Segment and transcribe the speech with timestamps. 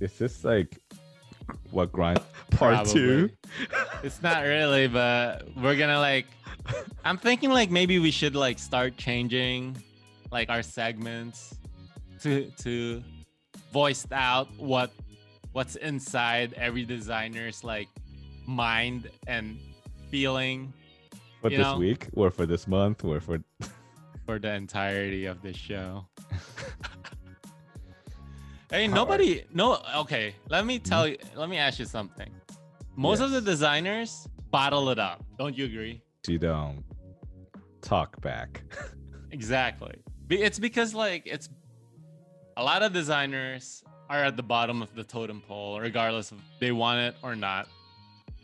[0.00, 0.78] is this like
[1.70, 3.30] what grind part two?
[4.02, 6.26] it's not really, but we're gonna like.
[7.04, 9.76] I'm thinking like maybe we should like start changing
[10.32, 11.54] like our segments
[12.22, 13.02] to to
[13.72, 14.90] voiced out what
[15.52, 17.88] what's inside every designer's like
[18.46, 19.58] mind and
[20.10, 20.72] feeling
[21.40, 23.38] For this know- week or for this month or for
[24.24, 26.06] for the entirety of this show.
[28.70, 32.30] hey, nobody no okay, let me tell you let me ask you something.
[32.96, 35.24] Most of the designers bottle it up.
[35.38, 36.02] Don't you agree?
[36.28, 36.82] you don't
[37.82, 38.62] talk back.
[39.32, 39.92] Exactly.
[40.30, 41.48] It's because like it's
[42.56, 46.72] a lot of designers are at the bottom of the totem pole, regardless of they
[46.72, 47.68] want it or not.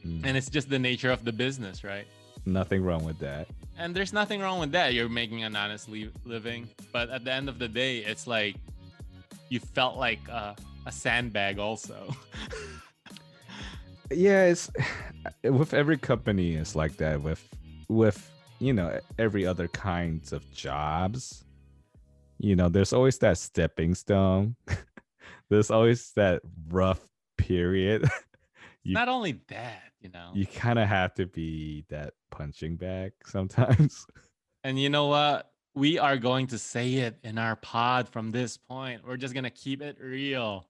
[0.04, 2.06] Mm, And it's just the nature of the business, right?
[2.44, 3.46] Nothing wrong with that.
[3.78, 4.92] And there's nothing wrong with that.
[4.92, 6.68] You're making an honest li- living.
[6.92, 8.56] But at the end of the day, it's like
[9.52, 12.14] you felt like a, a sandbag also.
[14.14, 14.70] Yeah, it's
[15.44, 17.42] with every company it's like that with
[17.88, 21.46] with you know every other kinds of jobs.
[22.38, 24.56] You know, there's always that stepping stone.
[25.48, 27.00] there's always that rough
[27.38, 28.06] period.
[28.82, 30.32] you Not only that, you know.
[30.34, 34.06] you kind of have to be that punching bag sometimes.
[34.62, 35.51] And you know what?
[35.74, 39.06] We are going to say it in our pod from this point.
[39.06, 40.66] We're just going to keep it real.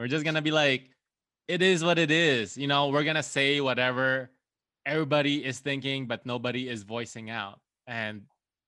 [0.00, 0.90] We're just going to be like,
[1.46, 2.56] it is what it is.
[2.56, 4.30] You know, we're going to say whatever
[4.86, 7.60] everybody is thinking, but nobody is voicing out.
[7.86, 8.22] And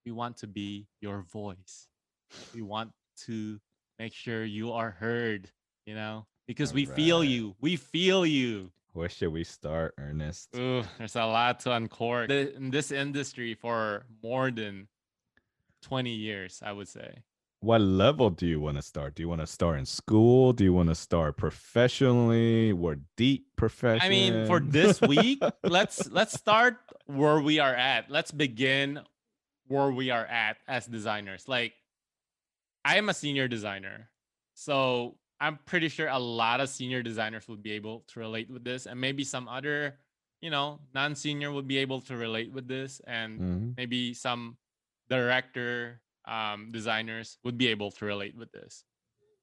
[0.04, 1.88] we want to be your voice.
[2.54, 2.92] We want
[3.26, 3.58] to
[3.98, 5.50] make sure you are heard,
[5.86, 7.56] you know, because we feel you.
[7.60, 8.70] We feel you.
[8.92, 10.48] Where should we start, Ernest?
[10.56, 14.88] Ooh, there's a lot to uncork in this industry for more than
[15.82, 17.22] 20 years, I would say.
[17.60, 19.16] What level do you want to start?
[19.16, 20.52] Do you want to start in school?
[20.52, 24.00] Do you want to start professionally or deep profession?
[24.06, 28.10] I mean, for this week, let's let's start where we are at.
[28.10, 29.00] Let's begin
[29.66, 31.48] where we are at as designers.
[31.48, 31.72] Like
[32.84, 34.08] I am a senior designer.
[34.54, 38.64] So I'm pretty sure a lot of senior designers would be able to relate with
[38.64, 39.98] this and maybe some other,
[40.40, 43.74] you know, non-senior would be able to relate with this and Mhm.
[43.76, 44.56] maybe some
[45.10, 48.84] director um, designers would be able to relate with this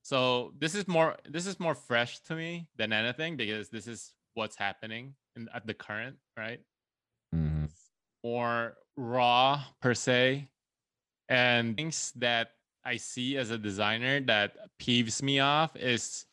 [0.03, 4.13] so this is more this is more fresh to me than anything because this is
[4.35, 6.59] what's happening in, at the current right
[7.33, 7.69] Mhm.
[8.23, 10.47] more raw per se
[11.29, 12.51] and things that
[12.83, 16.25] i see as a designer that peeves me off is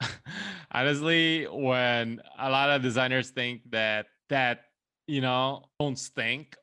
[0.72, 4.64] honestly when a lot of designers think that that
[5.06, 6.56] you know don't stink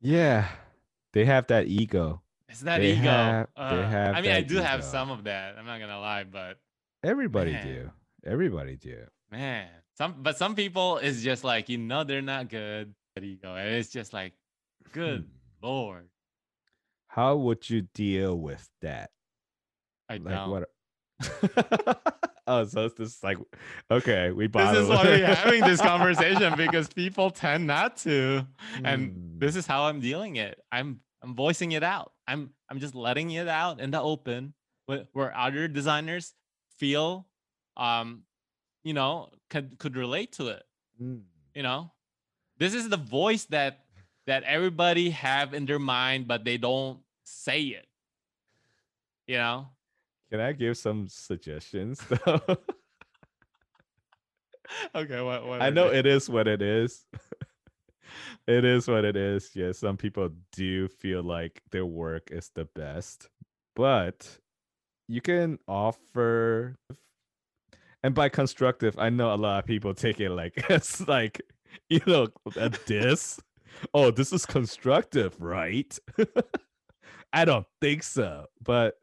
[0.00, 0.48] Yeah,
[1.12, 2.22] they have that ego.
[2.48, 3.02] It's that They ego.
[3.02, 5.56] have- they Uh, have I mean, I do have some of that.
[5.58, 6.58] I'm not gonna lie, but
[7.02, 7.66] Everybody Man.
[7.66, 7.90] do.
[8.24, 9.06] Everybody do.
[9.30, 12.94] man, some but some people is just like you know they're not good.
[13.14, 14.34] That ego, and it's just like,
[14.92, 15.66] good Hmm.
[15.66, 16.08] lord,
[17.08, 19.10] How would you deal with that?
[20.08, 20.50] I Like don't.
[20.50, 20.70] what?
[22.50, 23.38] oh, so it's just like
[23.90, 24.74] okay, we bought.
[24.74, 28.46] This is why we're having this conversation because people tend not to,
[28.84, 29.38] and Hmm.
[29.38, 30.58] this is how I'm dealing it.
[30.70, 32.12] I'm I'm voicing it out.
[32.26, 34.54] I'm I'm just letting it out in the open,
[34.86, 36.34] where, where other designers
[36.78, 37.26] feel,
[37.76, 38.22] um,
[38.84, 40.64] you know, could could relate to it.
[41.00, 41.22] Mm.
[41.54, 41.90] you know
[42.58, 43.86] this is the voice that
[44.26, 47.88] that everybody have in their mind but they don't say it
[49.26, 49.68] you know
[50.30, 52.40] Can I give some suggestions though?
[54.94, 55.98] okay what, what I know they?
[55.98, 57.04] it is what it is.
[58.46, 59.50] it is what it is.
[59.54, 63.28] Yeah, some people do feel like their work is the best,
[63.74, 64.38] but
[65.08, 66.76] you can offer
[68.02, 71.40] and by constructive, I know a lot of people take it like it's like,
[71.88, 73.40] you know, a diss.
[73.94, 75.96] Oh, this is constructive, right?
[77.32, 78.46] I don't think so.
[78.62, 78.94] But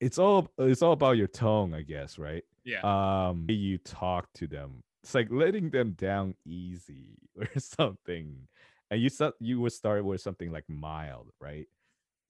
[0.00, 2.44] it's all it's all about your tone, I guess, right?
[2.64, 2.80] yeah.
[2.82, 8.48] Um you talk to them it's like letting them down easy or something.
[8.90, 11.66] And you start you would start with something like mild right?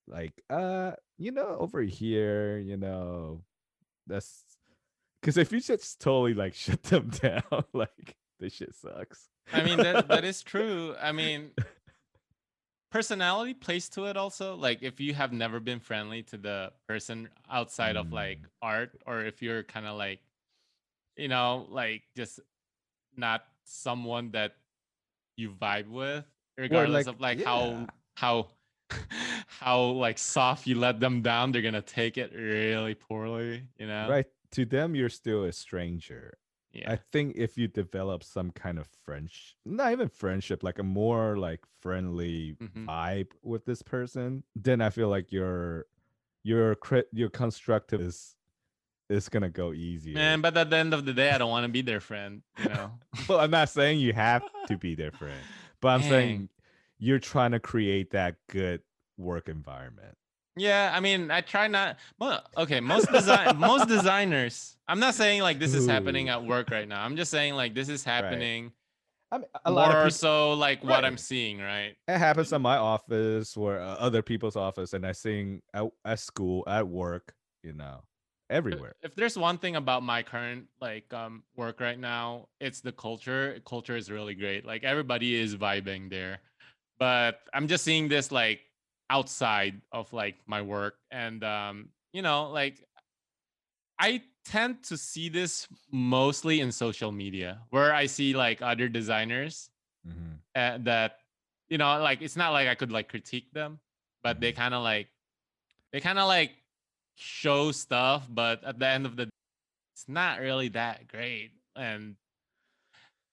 [0.06, 3.43] Like uh you know over here you know
[4.06, 4.44] that's
[5.20, 9.28] because if you just totally like shut them down like this shit sucks.
[9.52, 10.94] I mean that, that is true.
[11.00, 11.50] I mean
[12.90, 17.28] personality plays to it also like if you have never been friendly to the person
[17.50, 18.46] outside of like Mm.
[18.62, 20.20] art or if you're kind of like
[21.16, 22.40] you know like just
[23.16, 24.56] not someone that
[25.37, 26.25] you vibe with
[26.58, 27.46] regardless like, of like yeah.
[27.46, 28.48] how how
[29.46, 34.08] how like soft you let them down they're gonna take it really poorly you know
[34.08, 36.36] right to them you're still a stranger.
[36.72, 36.93] Yeah.
[36.93, 41.37] I think if you develop some kind of French, not even friendship, like a more
[41.37, 42.87] like friendly Mhm.
[42.87, 45.87] vibe with this person, then I feel like your
[46.43, 48.37] your crit your constructive is
[49.08, 50.14] is gonna go easier.
[50.14, 52.43] Man, but at the end of the day, I don't want to be their friend.
[52.56, 52.99] You know.
[53.28, 55.44] well, I'm not saying you have to be their friend,
[55.81, 56.49] but I'm saying
[56.99, 58.82] you're trying to create that good
[59.17, 60.17] work environment.
[60.56, 61.97] Yeah, I mean, I try not.
[62.19, 64.76] Well, okay, most design, most designers.
[64.88, 67.05] I'm not saying like this is happening at work right now.
[67.05, 68.73] I'm just saying like this is happening
[69.32, 71.94] I mean, a more lot of or people, so like what I'm seeing, right?
[72.08, 76.19] it happens in my office or uh, other people's office, and I sing at, at
[76.19, 77.32] school, at work,
[77.62, 78.03] you know,
[78.50, 78.94] everywhere.
[79.03, 83.61] If there's one thing about my current like um work right now, it's the culture.
[83.64, 84.67] Culture is really great.
[84.67, 86.38] Like everybody is vibing there.
[86.99, 88.61] But I'm just seeing this like
[89.10, 92.84] outside of like my work and um you know, like
[93.98, 99.70] I tend to see this mostly in social media where I see like other designers
[100.04, 100.42] Mhm.
[100.56, 101.20] uh, that
[101.68, 103.80] you know like it's not like I could like critique them,
[104.22, 104.54] but they Mhm.
[104.54, 105.10] kind of like
[105.92, 106.52] they kind of like
[107.16, 109.30] show stuff, but at the end of the
[109.94, 111.52] it's not really that great.
[111.76, 112.16] And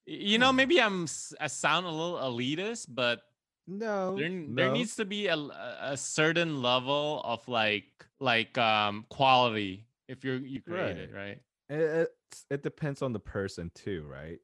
[0.06, 0.52] you know, Hmm.
[0.52, 1.04] maybe I'm
[1.40, 3.22] i sound a little elitist, but
[3.68, 7.84] No, there n- there needs to be a, a certain level of like
[8.18, 12.08] like um quality if you're you create it right it,
[12.50, 14.38] it depends on the person too, right?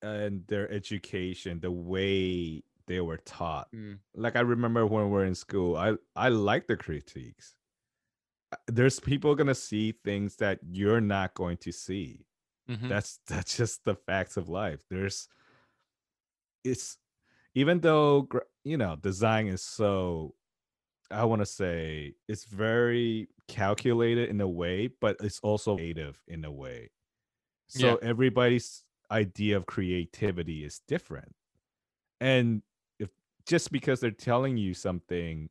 [0.00, 3.68] And their education, the way they were taught.
[3.72, 3.98] Mm.
[4.14, 7.54] Like I remember when we were in school, I I like the critiques.
[8.52, 12.24] Uh, There's people gonna see things that you're not going to see.
[12.70, 12.88] Mhm.
[12.88, 14.80] That's that's just the facts of life.
[14.88, 15.28] There's
[16.64, 16.98] it's
[17.56, 18.28] even though
[18.64, 20.36] you know design is so
[21.10, 26.44] I want to say it's very calculated in a way, but it's also creative in
[26.44, 26.90] a way.
[27.68, 27.96] So Yeah.
[27.96, 31.34] everybody's idea of creativity is different.
[32.20, 32.62] And
[32.98, 33.10] if
[33.46, 35.50] just because they're telling you something,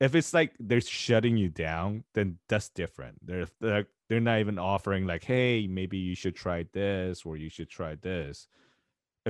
[0.00, 3.26] if it's like they're shutting you down, then that's different.
[3.26, 7.50] They're they're, they're not even offering like, hey, maybe you should try this or you
[7.50, 8.48] should try this.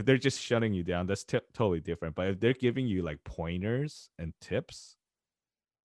[0.01, 2.15] If they're just shutting you down, that's t- totally different.
[2.15, 4.97] But if they're giving you like pointers and tips,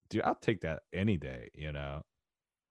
[0.09, 1.49] dude, I'll take that any day.
[1.53, 2.01] You know.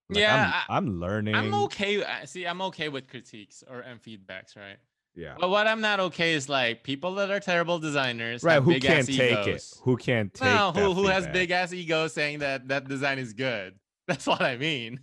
[0.09, 1.35] Yeah, I'm, I'm learning.
[1.35, 4.77] i'm okay see i'm okay with critiques or and feedbacks right
[5.15, 5.35] Yeah.
[5.41, 8.63] but what i'm not okay is like people that are terrible designers Right.
[8.63, 9.65] Who can't take it?
[9.83, 13.19] Who can't take no that who, who has big ass ego saying that that design
[13.19, 13.77] is good
[14.07, 15.01] that's what i mean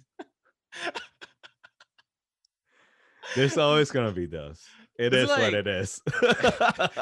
[3.36, 4.62] There's always gonna be those.
[5.02, 6.02] It It's is what it is.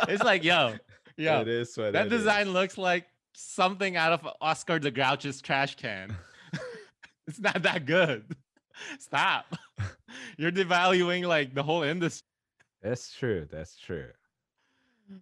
[0.07, 0.75] it's like yo
[1.17, 2.19] yo it is what that it is.
[2.21, 6.15] design looks like something out of Oscar the Grouch's trash can.
[7.27, 8.23] it's not that good.
[8.99, 9.53] Stop.
[10.37, 12.25] You're devaluing like the whole industry.
[12.81, 13.45] That's true.
[13.51, 14.07] That's true.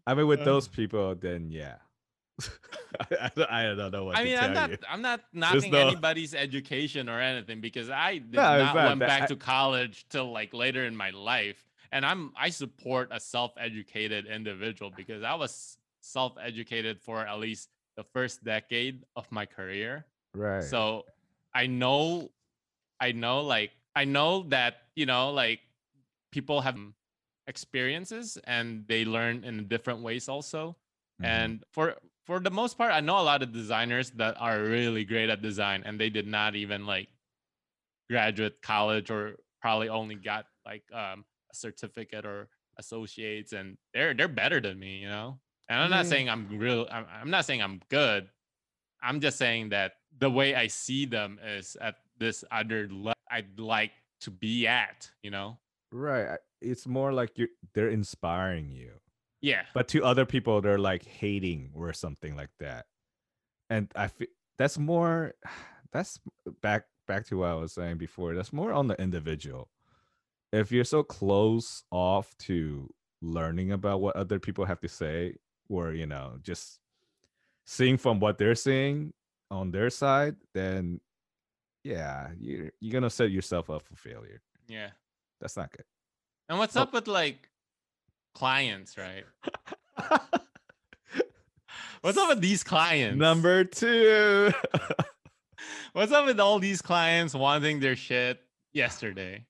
[0.06, 1.76] I mean, with those people, then yeah.
[3.00, 4.78] I, don't- I don't know what I mean, I'm not you.
[4.88, 9.00] I'm not knocking no- anybody's education or anything because I did No, not not went
[9.00, 11.64] that- back I- to college till like later in my life.
[11.92, 18.04] And I'm I support a self-educated individual because I was self-educated for at least the
[18.04, 20.06] first decade of my career.
[20.34, 20.64] Right.
[20.64, 21.06] So
[21.54, 22.30] I know,
[23.00, 25.60] I know, like, I know that, you know, like
[26.32, 26.78] people have
[27.48, 30.76] experiences and they learn in different ways also.
[31.22, 31.26] Mhm.
[31.26, 31.96] And for,
[32.26, 35.42] for the most part, I know a lot of designers that are really great at
[35.42, 37.10] design and they did not even like
[38.10, 44.28] graduate college or probably only got like um, a certificate or associates and they're, they're
[44.28, 45.40] better than me, you know?
[45.70, 46.10] And I'm not Yeah.
[46.12, 48.30] saying I'm real, I'm, I'm not saying I'm good.
[49.02, 53.60] I'm just saying that the way I see them is at this other level I'd
[53.60, 55.58] like to be at, you know?
[55.92, 56.38] right.
[56.60, 58.94] It's more like you they're inspiring you.
[59.42, 59.62] Yeah.
[59.76, 62.88] But to other people, they're like hating or something like that.
[63.70, 64.28] And I feel
[64.58, 65.36] that's more
[65.92, 66.20] that's
[66.62, 68.34] back back to what I was saying before.
[68.34, 69.70] That's more on the individual.
[70.54, 72.90] If you're so close off to
[73.22, 75.36] learning about what other people have to say,
[75.70, 76.80] or you know, just
[77.66, 79.14] seeing from what they're seeing
[79.52, 81.00] on their side, then
[81.84, 84.42] yeah, you're you're gonna set yourself up for failure.
[84.68, 84.90] Yeah.
[85.42, 85.86] That's not good.
[86.50, 86.82] And what's Oh.
[86.84, 87.50] up with like
[88.34, 89.26] clients, right?
[92.02, 93.18] What's up with these clients?
[93.18, 94.52] Number two.
[95.94, 98.40] What's up with all these clients wanting their shit
[98.72, 99.46] yesterday?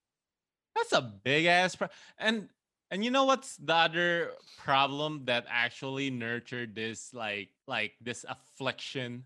[0.78, 2.50] That's a big ass pro- and
[2.92, 9.26] and you know what's the other problem that actually nurtured this like like this affliction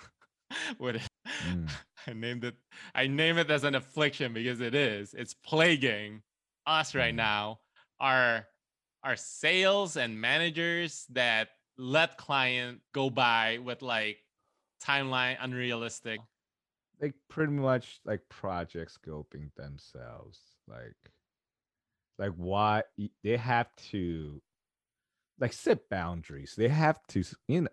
[0.78, 1.06] with?
[1.44, 1.70] Mm.
[2.08, 2.54] I named it
[2.94, 5.12] I name it as an affliction because it is.
[5.14, 6.22] It's plaguing
[6.66, 7.16] us right Mhm.
[7.16, 7.60] now.
[8.00, 8.46] Our
[9.02, 14.18] our sales and managers that let client go by with like
[14.82, 16.20] timeline unrealistic.
[17.00, 20.96] like pretty much like project scoping themselves like
[22.18, 22.82] like why
[23.22, 24.40] they have to
[25.38, 26.54] like set boundaries.
[26.56, 27.68] They have to you know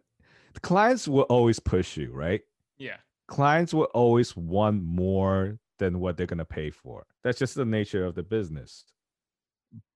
[0.53, 2.41] the clients will always push you right?
[2.77, 2.97] Yeah.
[3.27, 7.05] clients will always want more than what they're going to pay for.
[7.23, 8.83] That's just the nature of the business.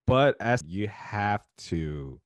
[0.06, 2.22] But as you have to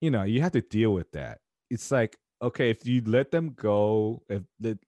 [0.00, 1.38] you know you have to deal with that.
[1.70, 4.42] It's like okay if you let them go if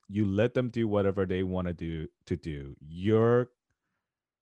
[0.09, 3.49] you let them do whatever they want to do to do your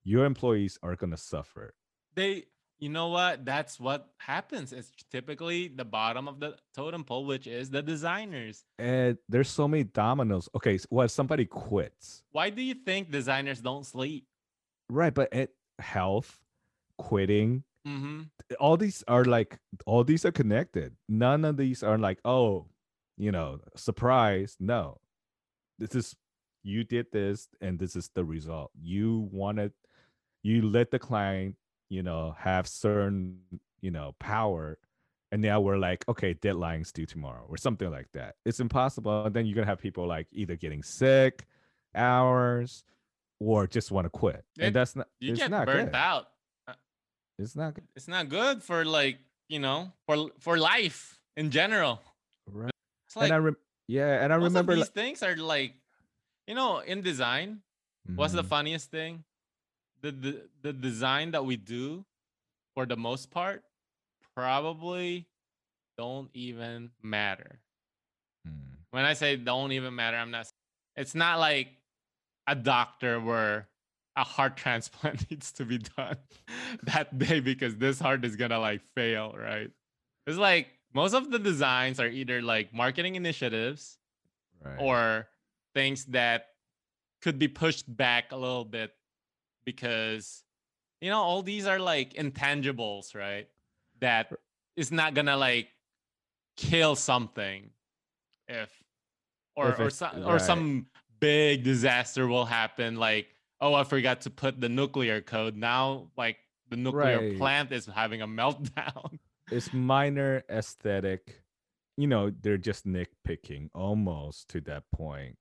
[0.03, 1.73] your employees are going to suffer
[2.15, 2.45] They
[2.79, 3.45] you know what?
[3.45, 4.73] That's what happens.
[4.73, 8.65] It's typically the bottom of the totem pole, which is the designers.
[8.77, 13.09] and there's so many dominoes okay so what if somebody quits Why do you think
[13.11, 14.25] designers don't sleep?
[14.89, 16.39] right but it, health
[16.97, 18.21] quitting Mm-hmm.
[18.61, 22.67] all these are like all these are connected none of these are like oh
[23.17, 25.01] you know surprise no
[25.79, 26.15] this is
[26.63, 29.73] you did this and this is the result you wanted
[30.43, 31.55] you let the client
[31.89, 33.39] you know have certain
[33.81, 34.77] you know power
[35.31, 39.35] and now we're like okay deadlines due tomorrow or something like that it's impossible and
[39.35, 41.45] then you're gonna have people like either getting sick
[41.95, 42.83] hours
[43.39, 45.95] or just want to quit It- and that's not You get not burnt good.
[45.97, 46.27] out.
[46.67, 46.73] Uh,
[47.37, 49.17] it's not good It's not good for like,
[49.49, 52.01] you know, for for life in general.
[52.47, 52.71] right
[53.07, 53.57] It's like and I rem-
[53.87, 55.73] yeah, and I remember these like, things are like,
[56.47, 57.59] you know, in design,
[58.15, 58.47] what's the mm-hmm.
[58.49, 59.25] funniest thing?
[60.03, 62.05] The, the the design that we do,
[62.75, 63.63] for the most part,
[64.35, 65.27] probably
[65.97, 67.59] don't even matter.
[68.47, 68.77] Mm.
[68.91, 70.47] When I say don't even matter, I'm not.
[70.95, 71.69] It's not like
[72.47, 73.69] a doctor where
[74.15, 76.17] a heart transplant needs to be done
[76.83, 79.71] that day because this heart is gonna like fail, right?
[80.27, 83.97] It's like most of the designs are either like marketing initiatives
[84.63, 84.77] right.
[84.79, 85.27] or
[85.73, 86.47] things that
[87.21, 88.91] could be pushed back a little bit
[89.65, 90.43] because
[91.01, 93.47] you know all these are like intangibles right
[93.99, 94.31] that
[94.75, 95.67] is not gonna like
[96.57, 97.69] kill something
[98.47, 98.69] if
[99.55, 100.87] or If or, it's- so, or some
[101.19, 103.27] big disaster will happen like
[103.61, 106.37] oh i forgot to put the nuclear code now like
[106.69, 107.37] the nuclear Right.
[107.37, 109.19] plant is having a meltdown
[109.51, 111.41] it's minor aesthetic.
[111.97, 115.35] You know, they're just nitpicking almost to that point.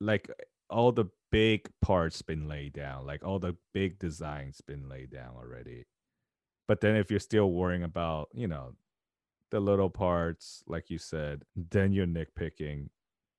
[0.00, 0.30] Like
[0.70, 5.34] all the big parts been laid down, like all the big designs been laid down
[5.36, 5.84] already.
[6.68, 8.74] But then if you're still worrying about, you know,
[9.50, 12.88] the little parts, like you said, then you're nitpicking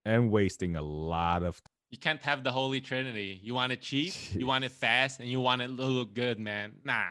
[0.06, 3.40] and wasting a lot of you can't have the holy trinity.
[3.42, 6.40] You want it cheap you want it fast and you want it to look good
[6.40, 6.74] man.
[6.84, 7.04] Nah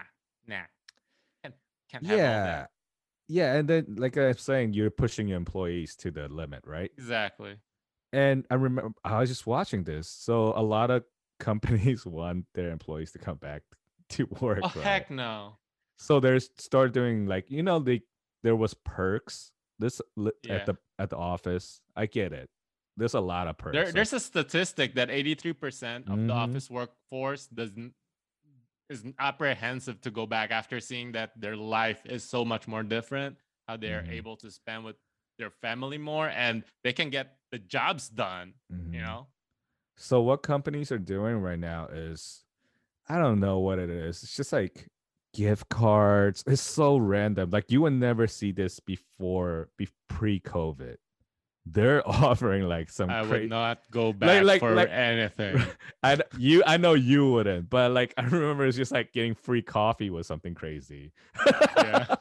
[0.46, 0.56] nah.
[1.42, 1.54] Can't,
[1.90, 2.44] can't have all yeah.
[2.44, 2.70] That
[3.28, 6.90] yeah and then like i'm saying you're pushing your employees to the limit right?
[6.96, 7.56] Exactly
[8.16, 11.04] and i remember i was just watching this so a lot of
[11.38, 13.62] companies want their employees to come back
[14.08, 14.84] to work oh right?
[14.84, 15.58] heck no
[15.98, 18.00] so there's start doing like you know they
[18.42, 20.00] there was perks this
[20.42, 20.54] Yeah.
[20.54, 22.48] at the at the office i get it
[22.96, 26.42] there's a lot of perks there, there's a statistic that 83% of the Mhm.
[26.44, 27.92] office workforce doesn't
[28.88, 33.36] is apprehensive to go back after seeing that their life is so much more different
[33.68, 34.12] how they are Mhm.
[34.12, 34.96] able to spend with
[35.38, 39.02] their family more and they can get the jobs done you Mhm.
[39.02, 39.26] know
[39.96, 42.44] So what companies are doing right now is
[43.08, 44.22] I don't know what it is.
[44.24, 44.88] It's just like
[45.32, 46.42] gift cards.
[46.46, 47.50] It's so random.
[47.50, 50.96] Like you would never see this before be pre-COVID.
[51.64, 55.62] They're offering like some i cra- would not go back like- for like- anything
[56.02, 59.62] I you I know you wouldn't, but like I remember it's just like getting free
[59.62, 61.12] coffee was something crazy.
[61.46, 62.14] Yeah.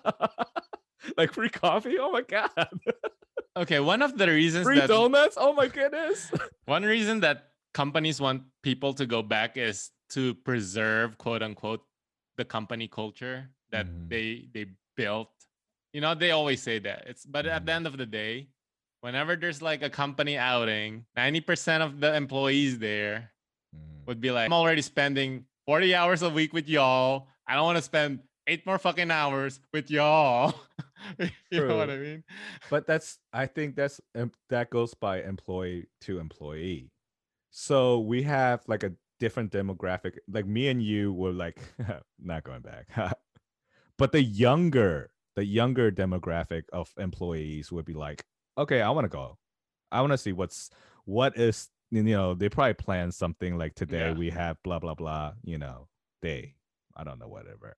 [1.17, 1.98] like free coffee?
[2.00, 2.50] Oh my god.
[3.57, 5.38] okay one of the reasons free that donuts?
[5.39, 6.31] Oh my goodness.
[6.65, 11.84] One reason that companies want people to go back is to preserve quote unquote
[12.38, 14.10] the company culture that Mhm.
[14.10, 14.65] they they
[14.98, 15.29] built.
[15.93, 17.03] You know, they always say that.
[17.07, 17.75] It's but at the Mhm.
[17.75, 18.50] end of the day,
[19.01, 23.31] whenever there's like a company outing, 90% of the employees there
[23.75, 24.07] Mm.
[24.07, 27.27] would be like, I'm already spending 40 hours a week with y'all.
[27.48, 30.53] I don't want to spend eight more fucking hours with y'all.
[31.51, 32.24] you know what I mean?
[32.69, 34.00] but that's i think that's
[34.50, 36.91] that goes by employee to employee
[37.51, 41.59] so we have like a different demographic like me and you were like
[42.19, 42.88] not going back
[43.97, 48.25] but the younger the younger demographic of employees would be like
[48.57, 49.38] okay i want to go
[49.91, 50.69] i want to see what's
[51.05, 54.13] what is you know, they probably plan something like today Yeah.
[54.13, 55.88] we have blah blah blah, you know,
[56.21, 56.55] day.
[56.97, 57.77] I don't know, whatever.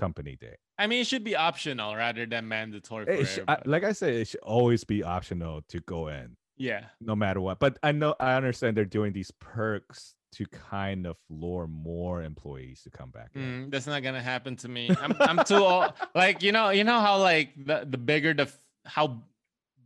[0.00, 0.56] Company day.
[0.78, 3.92] I mean, it should be optional rather than mandatory for It sh- I- like I
[3.92, 6.86] said, it should always be optional to go in, yeah.
[7.02, 7.58] no matter what.
[7.60, 12.82] But I know I understand they're doing these perks to kind of lure more employees
[12.84, 13.30] to come back.
[13.34, 14.88] Mm, that's not gonna happen to me.
[15.02, 15.92] I'm I'm too old.
[16.14, 18.48] Like you know, you know how like the the bigger the
[18.86, 19.22] how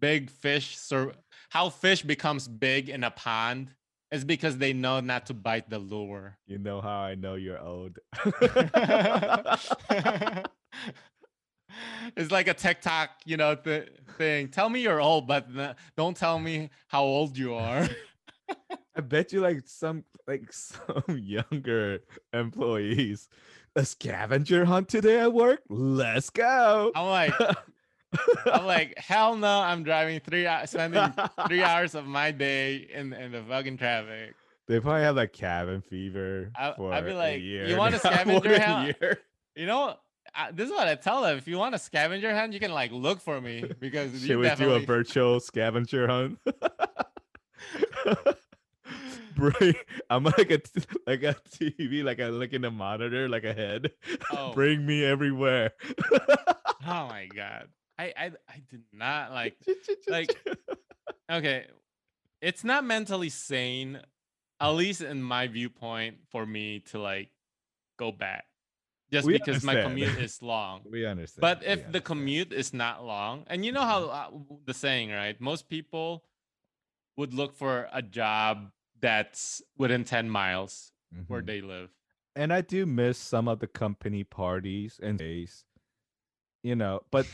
[0.00, 1.14] big fish sur-
[1.50, 3.70] how fish becomes big in a pond
[4.10, 6.38] is because they know not to bite the lure.
[6.46, 7.98] You know how I know you're old.
[12.16, 14.48] it's like a TikTok, you know, th- thing.
[14.48, 17.88] Tell me you're old, but n- don't tell me how old you are.
[18.96, 22.00] I bet you like some like some younger
[22.32, 23.28] employees.
[23.76, 25.60] A scavenger hunt today at work?
[25.68, 26.92] Let's go.
[26.94, 27.34] I'm like,
[28.46, 29.60] I'm like, hell no!
[29.60, 31.12] I'm driving three hours, spending
[31.46, 34.34] three hours of my day in in the fucking traffic.
[34.66, 37.40] They probably have like cabin fever I- I'd be like.
[37.42, 38.96] "You want a scavenger hunt?"
[39.56, 39.96] You know,
[40.34, 41.36] I, this is what I tell them.
[41.38, 44.38] If you want a scavenger hunt, you can like look for me because Should you
[44.40, 46.38] we do a virtual scavenger hunt?
[49.36, 49.74] Bring,
[50.08, 50.60] I'm like a
[51.08, 53.90] like a TV, like a like in a monitor, like a head.
[54.32, 54.52] Oh.
[54.52, 55.72] Bring me everywhere.
[56.86, 59.56] oh my god, I I I did not like.
[60.08, 60.36] like-
[61.30, 61.64] Okay,
[62.42, 63.98] it's not mentally sane,
[64.60, 67.30] at least in my viewpoint, for me to like
[67.96, 68.44] go back,
[69.10, 70.82] just We because my commute is long.
[70.84, 71.40] we understand.
[71.40, 74.30] But if the commute is not long, and you know how uh,
[74.66, 75.40] the saying, right?
[75.40, 76.24] Most people
[77.16, 78.70] would look for a job
[79.00, 80.92] that's within 10 miles
[81.28, 81.46] where Mhm.
[81.46, 81.88] they live.
[82.36, 85.64] and I do miss some of the company parties and days,
[86.62, 87.00] you know.
[87.10, 87.26] But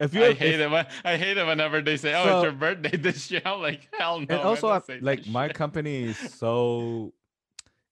[0.00, 0.70] if you I hate it.
[0.70, 3.60] When, I hate it whenever they say, "Oh, So- it's your birthday this year." I'm
[3.60, 7.12] like, "Hell no!" and also I- like my shit." company is so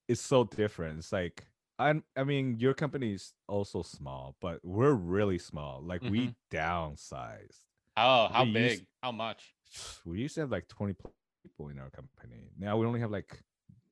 [0.07, 1.45] it's so different it's like
[1.77, 6.57] i i mean your company is also small but we're really small like we mm-hmm.
[6.57, 7.61] downsized
[7.95, 8.87] Oh, how we used- big?
[9.03, 9.53] How much?
[10.05, 10.95] we used to have like 20
[11.43, 13.43] people in our company now we only have like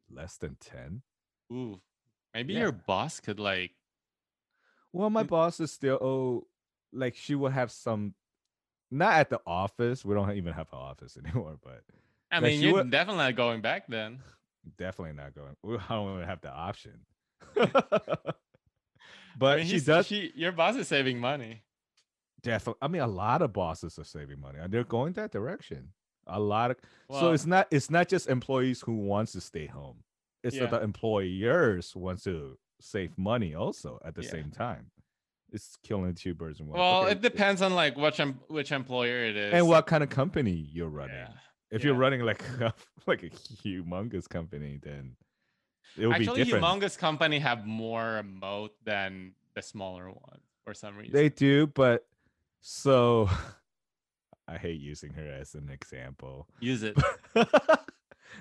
[0.10, 1.02] less than 10
[1.54, 1.80] Ooh,
[2.34, 2.62] maybe Yeah.
[2.62, 3.72] your boss could like.
[4.92, 6.48] well my boss is still oh
[6.94, 8.14] like she will have some
[8.92, 11.82] not at the office we don't even have an office anymore but
[12.32, 14.20] I mean, she you're would- definitely not going back then.
[14.78, 17.06] definitely not going we don't even have the option
[17.58, 17.68] I
[19.38, 21.62] but mean, she does She, your boss is saving money.
[22.42, 22.80] Definitely.
[22.82, 25.90] I mean, a lot of bosses are saving money, and they're going that direction.
[26.28, 26.78] A lot of
[27.12, 30.04] so it's not it's not just employees who wants to stay home.
[30.44, 34.30] It's that the employers wants to save money also at the Yeah.
[34.32, 34.92] same time.
[35.54, 36.78] It's killing two birds in one.
[36.80, 39.54] Well, Okay, it depends on like which em- which employer it is.
[39.54, 41.16] And what kind of company you're running?
[41.16, 41.30] Yeah.
[41.72, 42.74] If you're running like a,
[43.06, 45.16] like a humongous company, then
[45.98, 46.64] it will Actually, be different.
[46.66, 51.14] Actually, humongous company have more moat than the smaller one for some reason.
[51.14, 52.06] They do, but
[52.62, 53.30] so
[54.48, 56.48] I hate using her as an example.
[56.60, 56.98] use it.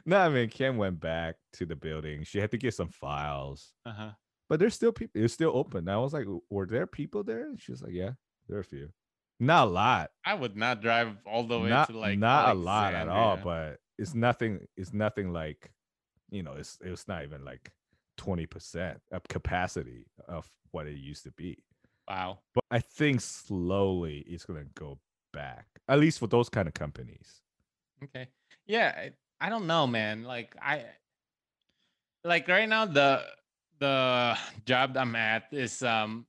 [0.04, 2.24] no, I mean Kim went back to the building.
[2.24, 4.10] She had to get some files, Uh-huh.
[4.48, 5.22] But there's still people.
[5.22, 5.88] It's still open.
[5.88, 8.12] I was like, "Were there people there?" And she was like, "Yeah,
[8.48, 8.90] there are a few.
[9.38, 10.10] Not a lot.
[10.24, 13.36] I would not drive all the way Not to like not a lot at all.
[13.36, 14.66] But it's nothing.
[14.76, 15.70] It's nothing like,
[16.30, 17.70] you know, it's it's not even like
[18.16, 21.58] twenty percent of capacity of what it used to be.
[22.08, 22.38] wow.
[22.54, 24.98] But I think slowly it's gonna go
[25.32, 25.66] back.
[25.88, 27.42] At least for those kind of companies.
[28.04, 28.28] Okay.
[28.66, 29.12] Yeah, I,
[29.46, 30.24] I don't know, man.
[30.24, 30.84] Like I
[32.24, 33.22] like right now the
[33.78, 36.26] the job I'm at is um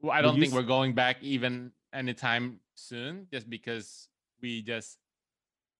[0.00, 4.08] well, I don't think we're going back even anytime soon just because
[4.40, 4.98] we just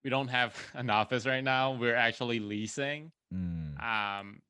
[0.05, 1.73] we don't have an office right now.
[1.73, 3.81] We're actually leasing Mm.
[3.83, 4.43] um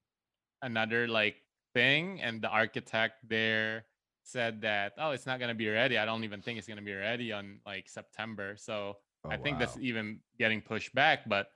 [0.61, 1.37] another like
[1.73, 3.85] thing and the architect there
[4.25, 5.99] said that oh it's not going to be ready.
[5.99, 8.57] I don't even think it's going to be ready on like September.
[8.57, 11.29] So Oh, I think that's even getting pushed back.
[11.29, 11.47] But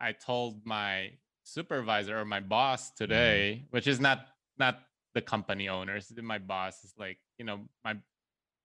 [0.00, 1.12] I told my
[1.44, 3.04] supervisor or my boss Mm-hmm.
[3.04, 4.26] today, which is not
[4.58, 4.80] not
[5.14, 6.12] the company owners.
[6.20, 7.94] My boss is like, you know, my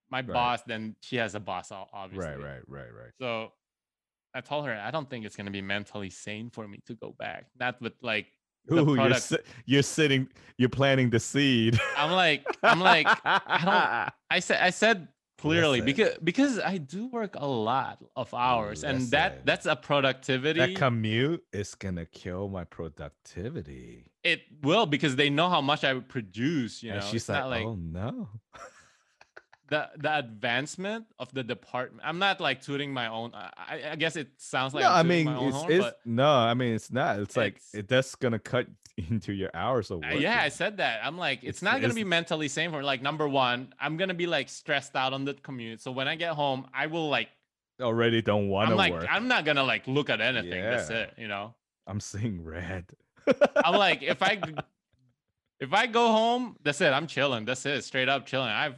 [0.09, 0.27] my Right.
[0.33, 0.61] boss.
[0.63, 2.27] Then she has a boss, obviously.
[2.27, 3.11] Right, right, right, right.
[3.21, 3.51] So
[4.33, 7.15] I told her I don't think it's gonna be mentally sane for me to go
[7.19, 7.45] back.
[7.59, 8.27] Not with like
[8.71, 11.79] Ooh, you're, si- you're sitting, you're planting the seed.
[11.97, 15.07] I'm like I'm like I I said I said
[15.39, 15.85] clearly Listen.
[15.85, 20.59] because because I do work a lot of hours and that that's a productivity.
[20.59, 24.11] that commute is gonna kill my productivity.
[24.23, 26.83] it will because they know how much I produce.
[26.83, 28.29] You know, she's like, like oh no.
[29.69, 32.01] the the advancement of the department.
[32.05, 33.31] I'm not like tooting my own.
[33.33, 36.73] I, I guess it sounds like no, I mean, it's, horn, it's no, I mean,
[36.73, 37.19] it's not.
[37.19, 38.67] It's like it, that's gonna cut
[39.09, 40.19] into your hours of Uh, work.
[40.21, 41.01] yeah, I said that.
[41.03, 43.73] I'm like, it's, It's- not gonna be mentally same for like number one.
[43.79, 45.81] I'm gonna be like stressed out on the commute.
[45.81, 47.29] So when I get home, I will like,
[47.81, 49.05] already don't want to I'm like, work.
[49.09, 50.61] I'm not gonna like look at anything.
[50.61, 51.13] That's it.
[51.17, 51.53] You know.
[51.87, 52.85] I'm seeing red.
[53.55, 54.41] I'm like, if I
[55.59, 56.91] if I go home, that's it.
[56.91, 57.45] I'm chilling.
[57.45, 57.83] That's it.
[57.83, 58.49] Straight up chilling.
[58.49, 58.75] I've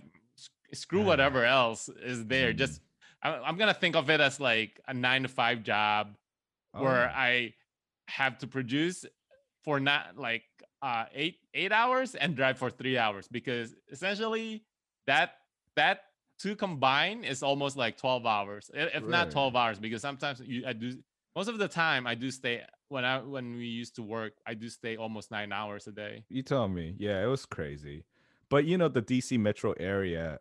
[0.74, 2.54] screw whatever else is there.
[2.54, 2.58] Mm.
[2.58, 2.82] Just
[3.24, 6.16] I'm, I'm gonna think of it as like a nine to five job
[6.72, 7.54] where Oh, I
[8.08, 9.06] have to produce
[9.64, 10.44] for not like
[10.82, 14.64] uh eight eight hours and drive for three hours because essentially
[15.08, 15.36] that
[15.76, 16.02] that
[16.40, 20.74] two combined is almost like 12 hours if not 12 hours because sometimes you I
[20.74, 20.98] do
[21.36, 24.56] most of the time I do stay when I when we used to work I
[24.56, 26.96] do stay almost nine hours a day you told me.
[26.98, 28.06] Yeah, it was crazy.
[28.50, 30.40] But you know, the DC metro area,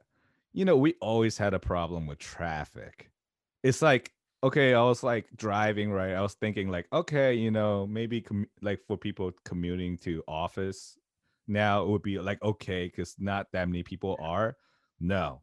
[0.52, 3.10] you know, we always had a problem with traffic.
[3.62, 6.12] It's like, okay, I was like driving, right?
[6.12, 10.96] I was thinking like, okay, you know, maybe commu- like for people commuting to office
[11.50, 14.56] now it would be like okay because not that many people are.
[15.00, 15.42] No,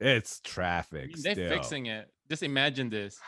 [0.00, 1.08] it's I traffic.
[1.08, 1.50] mean, they're still.
[1.50, 3.20] fixing it just imagine this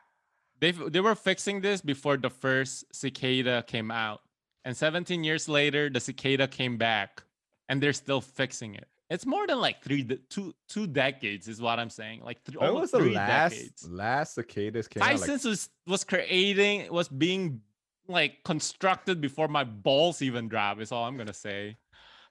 [0.60, 4.20] they they were fixing this before the first cicada came out
[4.64, 7.22] and 17 years later the cicada came back
[7.68, 11.78] and they're still fixing it it's more than like three two two decades is what
[11.78, 15.20] i'm saying like th- When almost was the three last decades last cicadas came out?
[15.20, 17.60] Like, was was creating was being
[18.08, 21.76] like constructed before my balls even drop is all i'm gonna say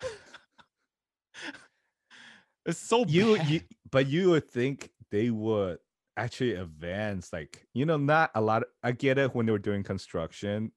[2.65, 5.77] it's so you, you but you would think they would
[6.17, 9.83] actually advance like you know not a lot i get it when they were doing
[9.83, 10.71] construction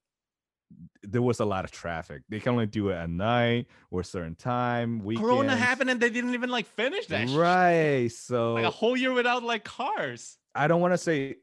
[1.03, 4.05] there was a lot of traffic they can only do it at night or a
[4.05, 5.27] certain time weekends.
[5.29, 7.38] corona happened and they didn't even like finish that shit.
[7.38, 10.38] right so like a whole year without like cars.
[10.55, 11.37] i don't want to say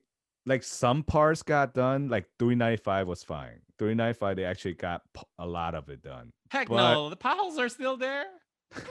[0.46, 5.02] like some parts got done like 395 was fine 395 they actually got
[5.40, 8.26] a lot of it done Heck But- no, the potholes are still there.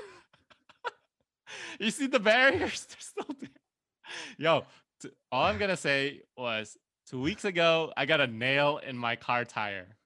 [1.78, 3.48] you see the barriers, they're still there.
[4.38, 4.64] Yo,
[5.30, 6.76] all I'm gonna say was
[7.08, 9.96] two weeks ago, I got a nail in my car tire.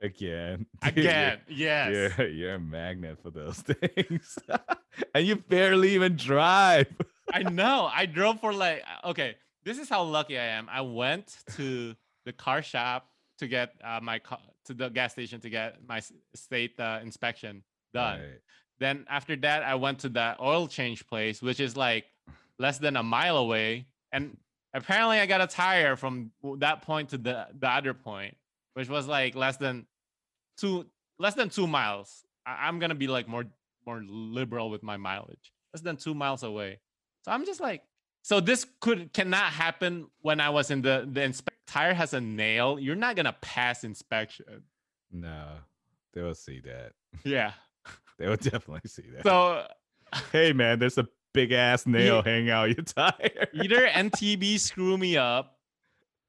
[0.00, 2.12] Again Dude, Again, yes.
[2.18, 4.38] You're, you're a magnet for those things.
[5.14, 6.88] and you barely even drive.
[7.32, 7.90] I know.
[7.92, 9.36] I drove for like uh, okay.
[9.64, 10.68] This is how lucky I am.
[10.70, 15.40] I went to the car shop to get uh, my car to the gas station
[15.40, 16.00] to get my
[16.34, 18.20] state uh, inspection done.
[18.20, 18.40] Right.
[18.78, 22.04] Then after that, I went to the oil change place, which is like
[22.58, 23.86] less than a mile away.
[24.12, 24.36] And
[24.74, 28.36] apparently, I got a tire from that point to the the other point,
[28.76, 29.86] which was like less than
[30.58, 30.84] two
[31.18, 32.26] less than two miles.
[32.44, 33.44] I, I'm gonna be like more
[33.86, 35.50] more liberal with my mileage.
[35.72, 36.80] Less than two miles away.
[37.22, 37.82] So I'm just like,
[38.22, 42.20] so this could cannot happen when I was in the the inspect tire has a
[42.20, 42.78] nail.
[42.78, 44.62] You're not gonna pass inspection.
[45.10, 45.46] No,
[46.12, 46.92] they will see that.
[47.24, 47.52] Yeah.
[48.18, 49.24] They will definitely see that.
[49.24, 49.66] So
[50.32, 53.48] hey, man, there's a big ass nail hanging out your tire.
[53.52, 55.58] either NTB screw me up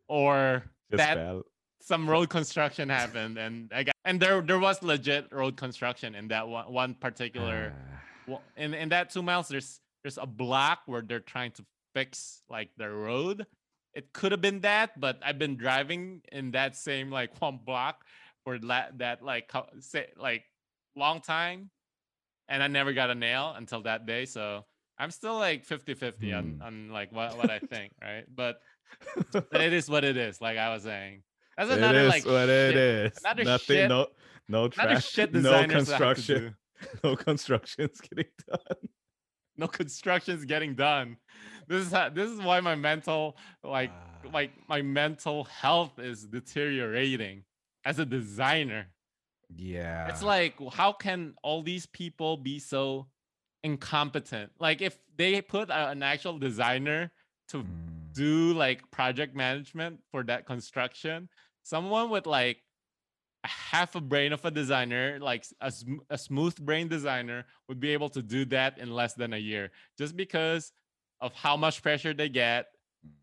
[0.10, 1.42] or Just that bad.
[1.88, 6.28] Some road construction happened and I got and there there was legit road construction in
[6.28, 7.74] that one one particular
[8.30, 11.64] Ah, in in that two miles there's there's a block where they're trying to
[11.96, 13.46] fix like the road.
[13.94, 18.04] It could have been that but i've been driving in that same like one block
[18.44, 20.44] for la- that like say like
[20.96, 21.70] long time
[22.50, 24.66] and i never got a nail until that day so
[25.00, 26.62] i'm still like 50 50 on Hmm.
[26.62, 28.26] on like what, what i think right?
[28.30, 28.62] But
[29.52, 31.24] it is what it is like i was saying
[31.58, 32.78] that's another is like what it shit-
[33.14, 33.18] is.
[33.24, 33.76] another Nothing.
[33.76, 34.08] shit- no.
[34.50, 35.06] No trash.
[35.10, 36.56] shit No designers have to construction.
[37.04, 38.78] No construction's getting done.
[39.58, 41.18] no construction's getting done.
[41.68, 44.30] This is how, this is why my mental like Ah.
[44.32, 47.44] like my mental health is deteriorating
[47.84, 48.88] as a designer.
[49.56, 50.08] Yeah.
[50.10, 53.08] It's like how can all these people be so
[53.64, 54.52] incompetent?
[54.60, 57.12] Like if they put a- an actual designer
[57.50, 58.14] to Mm.
[58.14, 61.28] do like project management for that construction,
[61.68, 62.58] someone with like
[63.44, 67.46] a half a brain of a designer, like s- a, sm- a smooth brain designer,
[67.68, 70.72] would be able to do that in less than a year just because
[71.20, 72.68] of how much pressure they get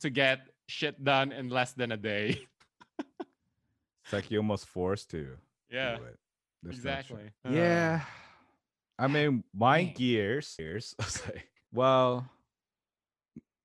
[0.01, 2.41] to get shit done in less than a day.
[4.05, 5.29] It's like you're almost forced to.
[5.71, 6.19] yeah, do it.
[6.63, 7.01] There's no choice.
[7.01, 7.31] exactly.
[7.45, 8.01] Uh, Yeah.
[8.99, 9.95] I mean, my Dang.
[9.95, 10.55] gears.
[10.59, 10.95] Gears.
[11.27, 12.29] Like, well,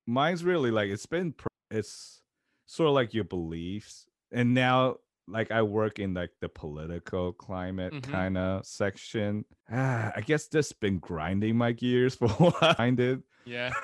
[0.08, 1.34] mine's really like it's been.
[1.34, 2.22] pr- It's
[2.66, 7.94] sort of like your beliefs, and now like I work in like the political climate
[7.94, 8.04] Mhm.
[8.04, 9.46] kind of section.
[9.72, 12.74] Ah, I guess this been grinding my gears for a while.
[12.76, 13.72] Grinded, Yeah.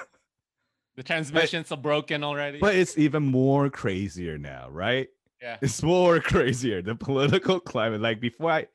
[0.96, 2.58] The transmissions are broken already.
[2.60, 5.10] but it's even more crazier now, right?
[5.42, 5.58] yeah.
[5.62, 6.82] It's more crazier.
[6.82, 8.00] The political climate.
[8.02, 8.68] Like before I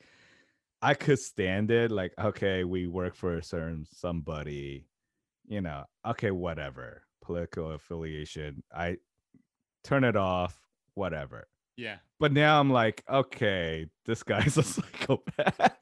[0.83, 1.91] I could stand it.
[1.91, 4.87] Like, okay, we work for a certain somebody,
[5.49, 7.03] you know, okay, whatever.
[7.23, 8.63] Political affiliation.
[8.75, 8.97] I
[9.85, 10.59] turn it off,
[10.95, 11.49] whatever.
[11.81, 11.97] Yeah.
[12.19, 15.79] But now I'm like, okay, this guy's a psychopath.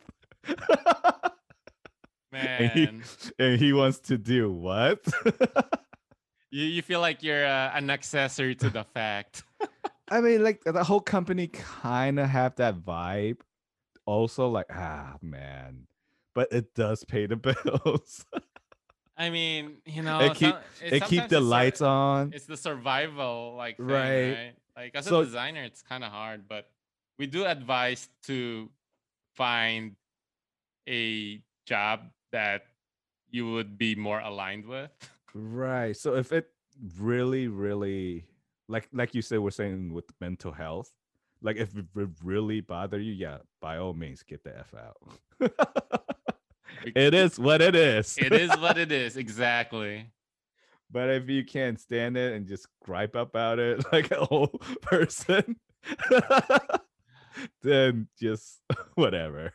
[2.33, 3.03] and, he, Man.
[3.39, 5.01] and he wants to do what?
[6.51, 9.43] You, you feel like you're uh, an accessory to the fact.
[10.11, 13.41] I mean, like the whole company kind of have that vibe.
[14.07, 15.87] Also, like, ah, man,
[16.35, 18.25] but it does pay the bills.
[19.19, 22.33] I mean, you know, it keep some- it keep the sur- lights on.
[22.33, 24.31] It's the survival like thing, Right.
[24.33, 24.55] right?
[24.79, 26.71] Like as So- a designer, it's kind of hard, but
[27.19, 28.71] we do advise to
[29.35, 29.97] find
[30.89, 32.63] a job that
[33.29, 34.91] you would be more aligned with.
[35.35, 35.97] Right.
[35.97, 36.49] So if it
[36.97, 38.25] really, really
[38.69, 40.93] like like you said, we're saying with mental health,
[41.43, 41.87] like if it
[42.23, 44.97] really bother you, yeah, by all means get the F out.
[46.95, 48.17] it is what it is.
[48.17, 50.07] it is what it is, exactly.
[50.91, 55.57] But if you can't stand it and just gripe about it like an old person,
[57.63, 58.61] then just
[58.95, 59.53] whatever.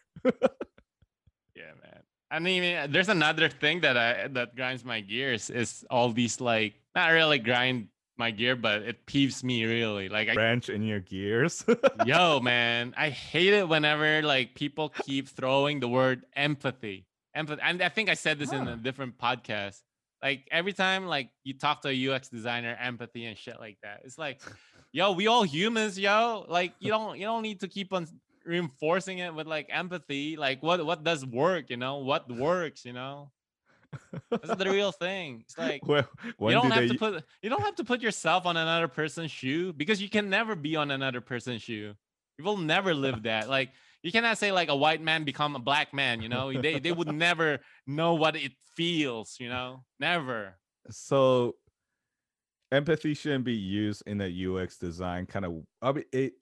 [1.55, 2.03] Yeah, man.
[2.29, 6.39] I mean, uh, there's another thing that I that grinds my gears is all these
[6.39, 10.07] like not really grind my gear, but it peeves me really.
[10.09, 11.65] Like I Wrench in your gears.
[12.05, 17.81] yo man i hate it whenever like people keep throwing the word empathy empathy and
[17.81, 19.81] i think i said this in a different podcast
[20.23, 24.01] like every time like you talk to a ux designer empathy and shit like that
[24.03, 24.41] it's like
[24.91, 28.07] yo we all humans yo like you don't you don't need to keep on
[28.45, 32.93] reinforcing it with like empathy like what what does work you know what works you
[32.93, 33.29] know
[34.29, 36.07] that's the real thing it's like well,
[36.41, 39.31] you don't have they to put you don't have to put yourself on another person's
[39.31, 41.93] shoe because you can never be on another person's shoe.
[42.37, 43.49] You will never live that.
[43.49, 43.69] Like
[44.03, 46.53] you cannot say like a white man become a black man, you know?
[46.53, 49.83] They they would never know what it feels, you know?
[49.99, 50.57] Never.
[50.89, 51.55] so
[52.71, 56.33] empathy shouldn't be used in a UX design kind of I mean it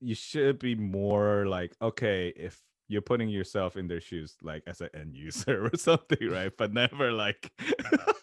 [0.00, 2.58] you should be more like okay if
[2.88, 6.72] you're putting yourself in their shoes like as an end user or something right but
[6.72, 7.52] never like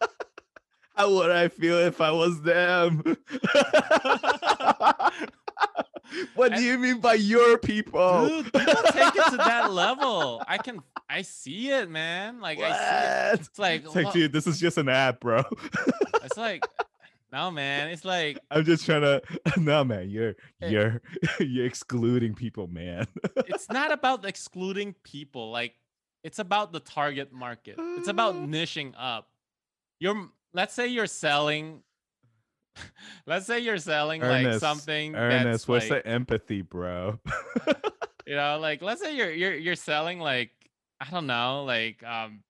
[0.96, 3.04] how would I feel if I was them
[6.36, 10.42] what do you mean by your people Dude, people take it to that level.
[10.48, 12.40] I can I see it, man.
[12.42, 13.40] Like I see it.
[13.48, 15.44] It's like, It's like, dude, this is just an app, bro.
[16.24, 16.66] it's like
[17.32, 17.90] no man.
[17.90, 19.22] It's like I'm just trying to.
[19.58, 20.70] No, man, you're Eh.
[20.70, 21.02] you're
[21.40, 23.06] you're excluding people, man.
[23.48, 25.76] it's not about excluding people like
[26.24, 29.30] it's about the target market it's about niching up
[30.00, 31.82] you're let's say you're selling
[33.26, 37.20] let's say you're selling like something Ernest, that's what's like, the empathy, bro?
[38.28, 40.52] you know like let's say you're you're you're selling like
[41.00, 42.44] i don't know like um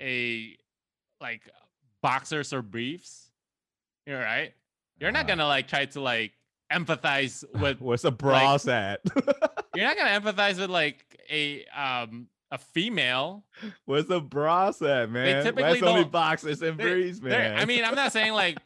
[0.00, 0.56] a
[1.20, 1.42] like
[2.02, 3.30] boxers or briefs
[4.06, 4.52] you're right
[5.00, 5.28] you're not Uh-huh.
[5.36, 6.32] gonna like try to like
[6.72, 9.00] empathize with What's the bras at?
[9.74, 13.44] you're not gonna empathize with like a um a female
[13.84, 15.38] What's the bras at, man?
[15.38, 17.58] Why typically it's only boxers and They're- man.
[17.58, 18.58] I mean, I'm not saying like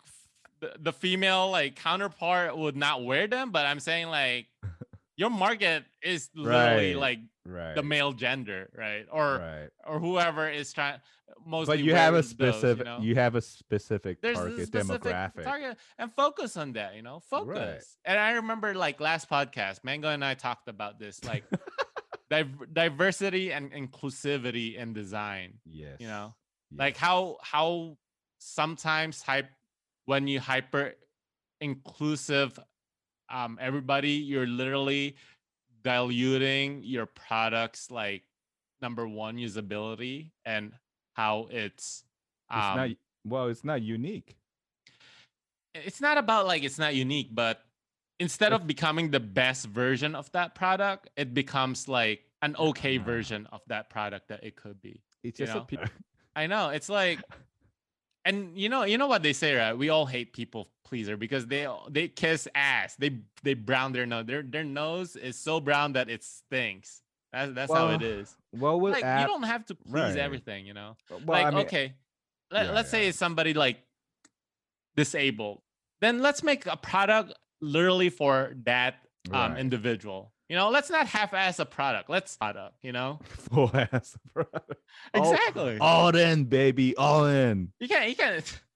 [0.62, 4.46] the, the female like counterpart would not wear them, but I'm saying like
[5.16, 9.04] your market is literally Right, like right, the male gender, right?
[9.12, 9.68] Or right.
[9.86, 11.00] or whoever is trying
[11.44, 11.66] most.
[11.66, 14.66] But you have a wears those, specific, you, you, have a specific There's a target
[14.68, 15.42] specific demographic.
[15.42, 17.96] target and focus on that, you know, focus.
[18.04, 21.42] And I remember like last podcast, Mango and I talked about this, like
[22.30, 25.54] div- diversity and inclusivity in design.
[25.66, 26.36] Yes, you know,
[26.72, 27.96] like how how
[28.38, 29.50] sometimes hype
[30.06, 30.94] when you hyper
[31.60, 32.58] inclusive
[33.30, 35.16] um everybody you're literally
[35.82, 38.22] diluting your products like
[38.80, 40.72] number one usability and
[41.14, 42.04] how it's
[42.50, 42.90] um it's not.
[43.24, 44.34] Well, it's not unique.
[45.74, 47.62] it's not about like it's not unique but
[48.18, 53.46] instead of becoming the best version of that product it becomes like an okay version
[53.52, 55.64] of that product that it could be It's just a know?
[55.64, 55.76] pe-
[56.34, 56.70] I know.
[56.70, 57.20] It's like,
[58.24, 59.76] and you know, you know what they say, right?
[59.76, 62.96] We all hate people pleaser because they they kiss ass.
[62.96, 64.26] They they brown their nose.
[64.26, 67.02] Their their nose is so brown that it stinks.
[67.32, 70.16] That's that's how it is Well, with Like app, you don't have to please right.
[70.18, 70.96] everything, you know.
[71.10, 71.94] well, like I mean, okay,
[72.50, 73.08] let, yeah, let's say yeah.
[73.08, 73.78] it's somebody like
[74.96, 75.62] disabled.
[76.00, 78.96] Then let's make a product literally for that
[79.30, 79.60] um Right.
[79.60, 80.31] individual.
[80.52, 82.10] You know, let's not half-ass a product.
[82.10, 82.74] Let's product.
[82.82, 84.74] You know, Full ass product.
[85.14, 85.78] Exactly.
[85.80, 86.94] All in, baby.
[86.94, 87.72] All in.
[87.80, 88.10] you can't.
[88.10, 88.60] You can't.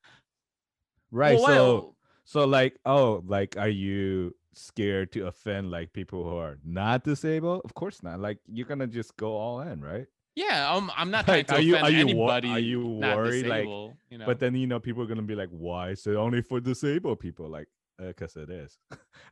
[1.11, 1.37] Right.
[1.39, 6.37] Well, so well, so like oh like are you scared to offend like people who
[6.39, 7.61] are not disabled?
[7.67, 8.21] Of course not.
[8.21, 10.07] Like you're gonna just go all in, right?
[10.35, 10.91] yeah, I'm.
[10.97, 12.49] I'm not Like, trying are to you- offend are you anybody.
[12.49, 13.67] are you not worried, like-
[14.11, 16.41] you know, But then you know people are gonna be like, why is it only
[16.41, 17.49] for disabled people?
[17.51, 18.77] Like, Uh, because it is.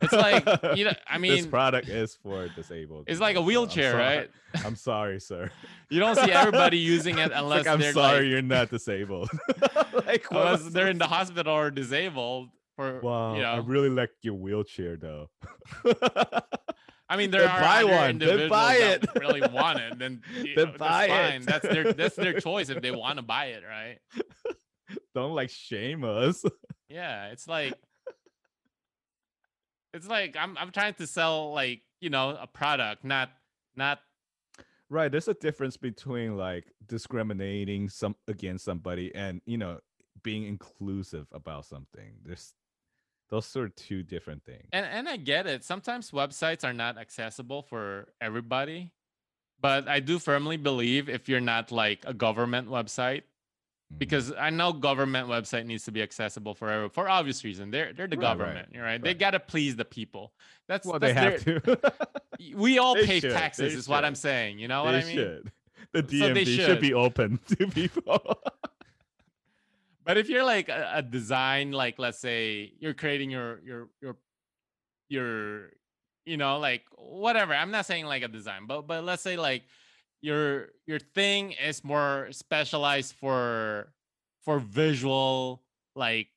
[0.00, 0.42] It's like,
[0.76, 3.04] you know, I mean, this product is for disabled.
[3.08, 4.30] it's like a people, so I'm wheelchair, right?
[4.64, 5.50] I'm sorry, sir.
[5.90, 9.28] You don't see everybody using it unless like, I'm they're sorry, like, you're not disabled.
[10.06, 12.48] like, unless they're in the hospital or disabled.
[12.76, 15.28] For Wow, you know, I really like your wheelchair though.
[17.08, 19.10] I mean, there Then are buy one, then individuals buy that it.
[19.20, 19.98] really want it.
[19.98, 21.08] Then, Then know, that's buy it.
[21.10, 21.42] fine.
[21.42, 23.98] That's their that's their choice if they want to buy it, right?
[25.14, 26.42] Don't like shame us.
[26.88, 27.74] Yeah, it's like
[29.94, 33.30] it's like I'm I'm trying to sell like you know a product, not
[33.76, 34.00] not
[34.90, 35.10] Right.
[35.10, 39.80] There's a difference between like discriminating some against somebody and you know
[40.22, 42.14] being inclusive about something.
[42.24, 42.52] There's
[43.30, 44.68] those are two different things.
[44.72, 45.64] and and I get it.
[45.64, 48.92] Sometimes websites are not accessible for everybody,
[49.60, 53.22] but I do firmly believe if you're not like a government website.
[53.92, 53.98] Mm-hmm.
[53.98, 57.70] because I know government website needs to be accessible for for obvious reason.
[57.70, 59.02] They're they're the Right, right, government, right?
[59.02, 60.32] They gotta please the people.
[60.68, 61.92] That's well, they have their- to.
[62.56, 64.58] We all They pay should, taxes, they is what I'm saying.
[64.58, 65.14] You know what they I mean?
[65.16, 65.52] should.
[65.92, 66.66] The So they DMV should.
[66.66, 66.80] should.
[66.80, 68.38] be open to people.
[70.04, 74.16] But if you're like a, a design, like let's say you're creating your your your
[75.08, 75.70] your
[76.26, 77.54] you know like whatever.
[77.54, 79.62] I'm not saying like a design, but but let's say like
[80.24, 83.92] your your thing is more specialized for
[84.42, 85.62] for visual
[85.94, 86.28] like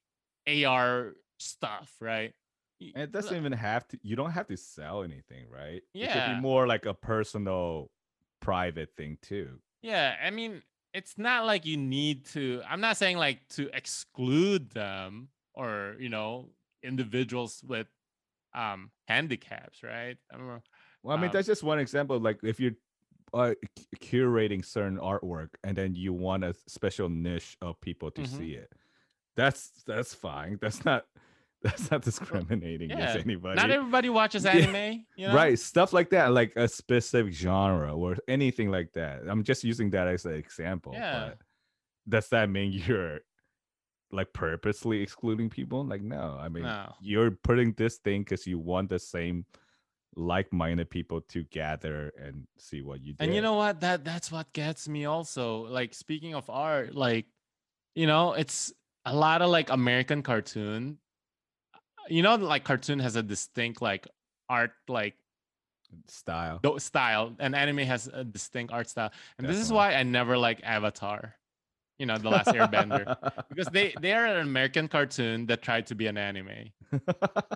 [0.45, 2.33] AR stuff, right?
[2.81, 3.99] And it doesn't even have to.
[4.03, 5.81] You don't have to sell anything, right?
[5.93, 7.89] Yeah, It could be more like a personal,
[8.41, 9.59] private thing too.
[9.81, 10.61] Yeah, I mean,
[10.93, 12.61] it's not like you need to.
[12.69, 16.49] I'm not saying like to exclude them or you know
[16.83, 17.87] individuals with
[18.53, 20.17] um handicaps, right?
[20.31, 20.61] I don't know.
[21.03, 22.19] Well, I mean, Um, that's just one example.
[22.19, 22.75] Like if you're
[23.33, 23.53] uh,
[23.99, 28.37] curating certain artwork and then you want a special niche of people to Mhm.
[28.37, 28.71] see it,
[29.35, 30.57] that's that's fine.
[30.61, 31.05] That's not
[31.63, 33.55] that's not discriminating yeah, against anybody.
[33.55, 35.33] Not everybody watches Yeah, anime, you know?
[35.33, 39.21] Right, stuff like that, like a specific genre or anything like that.
[39.27, 40.93] I'm just using that as an example.
[40.93, 41.29] Yeah.
[41.29, 41.37] But
[42.07, 43.21] does that mean you're
[44.11, 45.83] like purposely excluding people?
[45.83, 46.37] Like, no.
[46.39, 46.93] I mean, No.
[47.01, 49.45] you're putting this thing because you want the same
[50.17, 53.23] like-minded people to gather and see what you do.
[53.23, 53.81] And you know what?
[53.81, 55.67] That that's what gets me also.
[55.67, 57.25] Like speaking of art, like
[57.95, 58.73] you know, it's
[59.05, 60.97] a lot of like American cartoon.
[62.09, 64.07] You know, like cartoon has a distinct like
[64.49, 65.15] art like
[66.07, 66.59] style.
[66.79, 70.59] style and anime has a distinct art style and this is why i never like
[70.63, 71.33] avatar
[71.99, 73.15] you know the last airbender
[73.49, 76.69] because they they are an american cartoon that tried to be an anime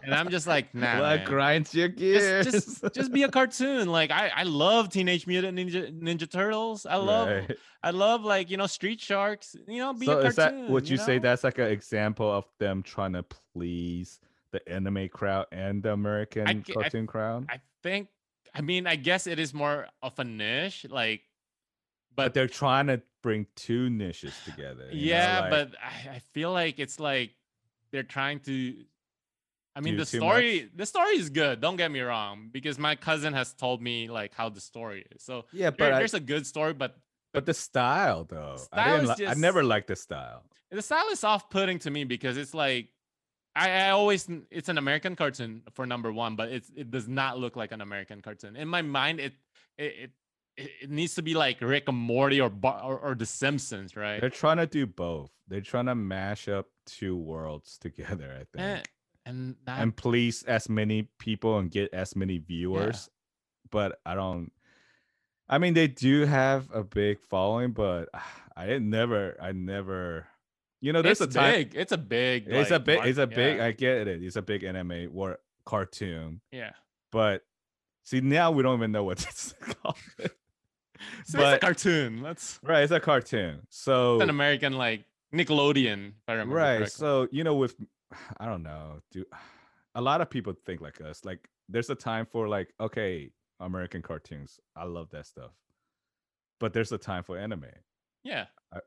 [0.03, 1.25] and i'm just like nah what man.
[1.27, 2.45] grinds your gears?
[2.45, 6.85] just, just just be a cartoon like i i love teenage mutant ninja ninja turtles
[6.85, 7.57] i love Right.
[7.83, 10.71] i love like you know street sharks you know be so a is that cartoon
[10.71, 11.21] would you, say know?
[11.23, 13.23] that's like an example of them trying to
[13.53, 14.19] please
[14.51, 17.45] the anime crowd and the American I- cartoon crowd?
[17.49, 18.07] i think
[18.55, 21.21] i mean i guess it is more of a niche like
[22.15, 24.89] but, they're trying to bring two niches together.
[24.91, 27.31] you know, yeah like- but I, I feel like it's like
[27.91, 28.75] they're trying to
[29.75, 30.69] i mean the story much?
[30.75, 34.33] the story is good don't get me wrong because my cousin has told me like
[34.33, 36.97] how the story is so yeah, there- but I- there's a good story but
[37.33, 39.17] but the style though, I didn't.
[39.19, 40.43] Li- I never just- liked the style.
[40.69, 42.89] the style is off-putting to me because it's like
[43.55, 47.37] I, I always it's an American cartoon for number one, but it's it does not
[47.39, 48.57] look like an American cartoon.
[48.57, 49.33] In my mind, it
[49.77, 50.11] it it,
[50.81, 54.19] it needs to be like Rick and Morty or or, or The Simpsons, right?
[54.19, 55.31] They're trying to do both.
[55.47, 58.31] They're trying to mash up two worlds together.
[58.31, 58.79] I think.
[58.79, 58.81] Eh,
[59.25, 63.09] and that, and please as many people and get as many viewers.
[63.69, 64.51] But I don't.
[65.47, 68.09] I mean, they do have a big following, but
[68.55, 69.37] I didn't never.
[69.41, 70.27] I never.
[70.81, 71.53] You know, there's it's a time.
[71.53, 71.75] big.
[71.75, 72.47] It's a big.
[72.47, 73.05] It's a big.
[73.05, 73.57] It's a big.
[73.57, 73.65] Yeah.
[73.65, 74.23] I get it.
[74.23, 76.71] It's a big anime or cartoon, yeah.
[77.11, 77.43] but
[78.03, 79.97] see now we don't even know what it's called.
[81.25, 82.21] So but it's a cartoon.
[82.21, 83.61] That's right, it's a cartoon.
[83.69, 86.09] So it's an American like Nickelodeon.
[86.09, 86.89] If I remember right correctly.
[86.89, 87.75] so you know with
[88.39, 89.23] i don't know do
[89.95, 94.01] a lot of people think like us like there's a time for like okay american
[94.01, 95.51] cartoons i love that stuff
[96.59, 97.65] but there's a time for anime
[98.23, 98.45] yeah.
[98.73, 98.77] i,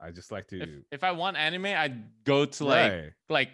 [0.00, 3.50] I- just like to If, if I want anime, I'd go to like right like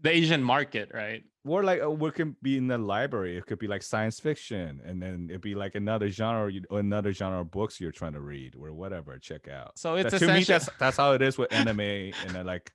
[0.00, 1.24] the Asian market, right?
[1.48, 3.36] Or like uh, what can be in the library.
[3.36, 7.12] It could be like science fiction, and then it'd be like another genre, or another
[7.12, 9.18] genre of books you're trying to read or whatever.
[9.18, 9.78] Check out.
[9.78, 12.72] So it's That- to me, that's that's how it is with anime and then like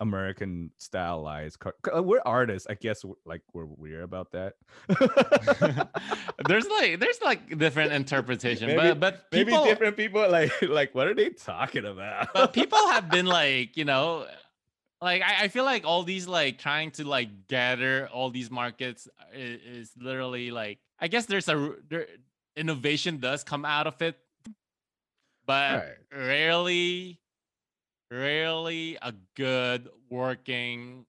[0.00, 1.60] American stylized.
[1.60, 3.04] car- uh, We're artists, I guess.
[3.24, 4.54] Like we're weird about that.
[6.46, 11.06] there's like there's like different interpretation, Maybe- but but Maybe different people like like what
[11.06, 12.32] are they talking about?
[12.34, 14.26] but people have been like you know
[15.00, 19.08] like I, I feel like all these like trying to like gather all these markets
[19.32, 22.06] is, is literally like i guess there's a there,
[22.56, 24.18] innovation does come out of it
[25.46, 25.78] but
[26.12, 26.26] Right.
[26.26, 27.20] rarely
[28.10, 31.06] rarely a good working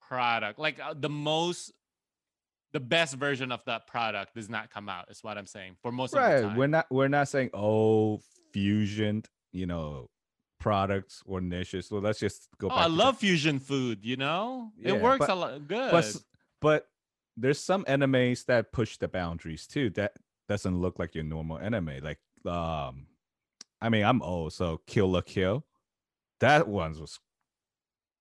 [0.00, 1.72] product like uh, the most
[2.72, 5.92] the best version of that product does not come out is what i'm saying for
[5.92, 6.56] most of the right.
[6.56, 8.20] We're not we're not saying oh
[8.54, 10.08] fusion, you know,
[10.64, 11.86] products or niches.
[11.88, 12.78] So let's just go Oh, back.
[12.78, 13.98] I love fusion food.
[14.02, 15.90] You know, Yeah, it works but- a lot good.
[15.92, 16.04] but
[16.60, 16.88] but
[17.36, 20.12] there's some animes that push the boundaries too that
[20.48, 23.06] doesn't look like your normal anime like um
[23.82, 25.64] i mean i'm old so kill la kill
[26.38, 27.18] that one was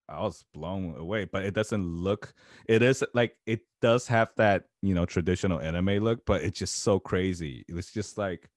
[0.09, 2.33] i was blown away but it doesn't look
[2.67, 6.75] it is like it does have that you know traditional anime look but it's just
[6.87, 8.49] so crazy it's just like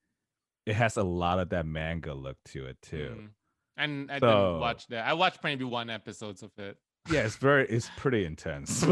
[0.64, 3.28] it has a lot of that manga look to it too Mm.
[3.76, 5.06] And I So- didn't watch that.
[5.06, 6.76] I watched maybe one episodes of it.
[7.08, 8.84] yeah it's very it's pretty intense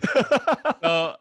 [0.82, 1.16] So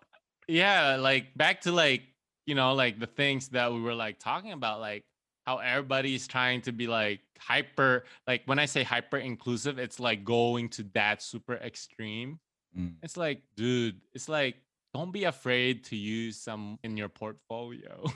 [0.47, 2.03] yeah, like back to like
[2.45, 5.03] you know like the things that we were like talking about, like
[5.45, 8.03] how everybody's trying to be like hyper.
[8.27, 12.39] Like when I say hyper inclusive, it's like going to that super extreme.
[12.77, 12.95] Mm.
[13.01, 14.55] It's like, dude, it's like
[14.93, 18.03] don't be afraid to use some in your portfolio.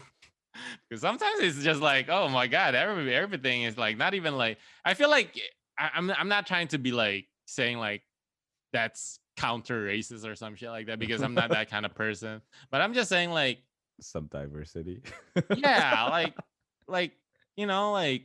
[0.90, 4.58] Because sometimes it's just like, oh my god, every, everything is like not even like.
[4.86, 5.42] I feel like eh,
[5.78, 8.04] I, I'm I'm not trying to be like saying like
[8.74, 12.42] that's counter racist or some shit like that because I'm not that kind of person.
[12.72, 13.60] But I'm just saying like,
[14.02, 15.02] some diversity
[15.58, 16.34] yeah, like
[16.88, 17.12] like
[17.58, 18.24] you know like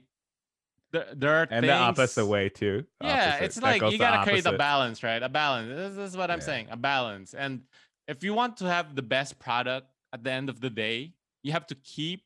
[0.93, 2.85] there there are and the opposite way too.
[3.01, 3.45] yeah, Opposite.
[3.45, 5.21] it's like you gotta create a balance, right?
[5.23, 5.69] A balance.
[5.69, 6.45] This, this is what I'm Yeah.
[6.45, 6.69] saying.
[6.71, 7.35] A balance.
[7.35, 7.63] And
[8.07, 11.15] if you want to have the best product at the end of the day,
[11.45, 12.25] you have to keep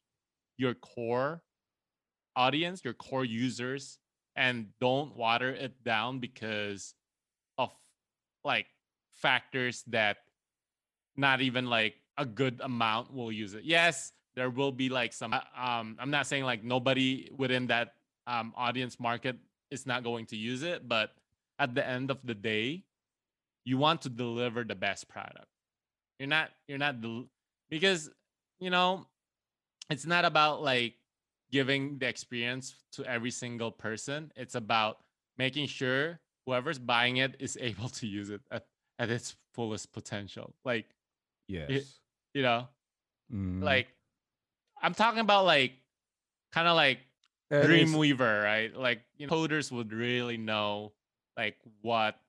[0.57, 1.43] your core
[2.37, 3.99] audience, your core users,
[4.37, 6.95] and don't water it down because
[7.59, 7.71] of
[8.45, 8.67] like
[9.11, 10.19] factors that
[11.17, 13.65] not even like a good amount will use it.
[13.65, 17.95] Yes, there will be like some uh, um I'm not saying like nobody within that
[18.27, 19.37] um audience market
[19.71, 21.11] is not going to use it, but
[21.59, 22.85] at the end of the day,
[23.65, 25.51] you want to deliver the best product.
[26.21, 27.27] You're not you're not del-
[27.69, 28.11] because
[28.59, 29.07] you know
[29.91, 30.95] it's not about like
[31.51, 34.31] giving the experience to every single person.
[34.37, 34.99] It's about
[35.39, 38.67] making sure whoever's buying it is able to use it at,
[38.99, 40.55] at its fullest potential.
[40.65, 40.87] Like,
[41.47, 42.01] Yes.
[42.35, 42.69] you know,
[43.33, 43.63] Mhm.
[43.63, 43.89] like
[44.83, 45.73] I'm talking about like
[46.53, 47.01] kind of like
[47.51, 48.75] Dreamweaver, right?
[48.75, 50.93] Like you know, coders would really know
[51.37, 52.21] like what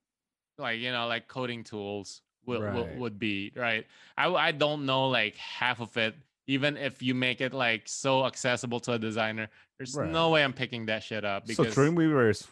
[0.57, 2.75] like you know like coding tools would Right.
[2.75, 3.85] would, would be, right?
[4.17, 6.15] I, I don't know like half of it.
[6.47, 10.51] Even if you make it like so accessible to a designer, there's no way I'm
[10.53, 12.47] picking that shit up so because Dreamweaver is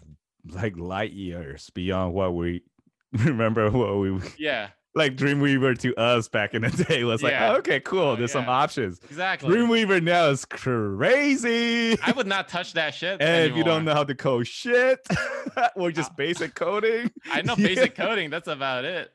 [0.51, 2.61] like light years beyond what we
[3.11, 3.71] remember.
[3.71, 7.53] What we yeah, like Dreamweaver to us back in the day was like, Yeah.
[7.53, 7.99] oh, okay, cool.
[8.01, 8.99] Oh, There's some options.
[9.09, 9.49] exactly.
[9.55, 11.97] Dreamweaver now is crazy.
[12.01, 13.21] I would not touch that shit.
[13.21, 14.99] and if you don't know how to code shit
[15.75, 18.29] or just basic coding, I know yeah, basic coding.
[18.29, 19.11] That's about it.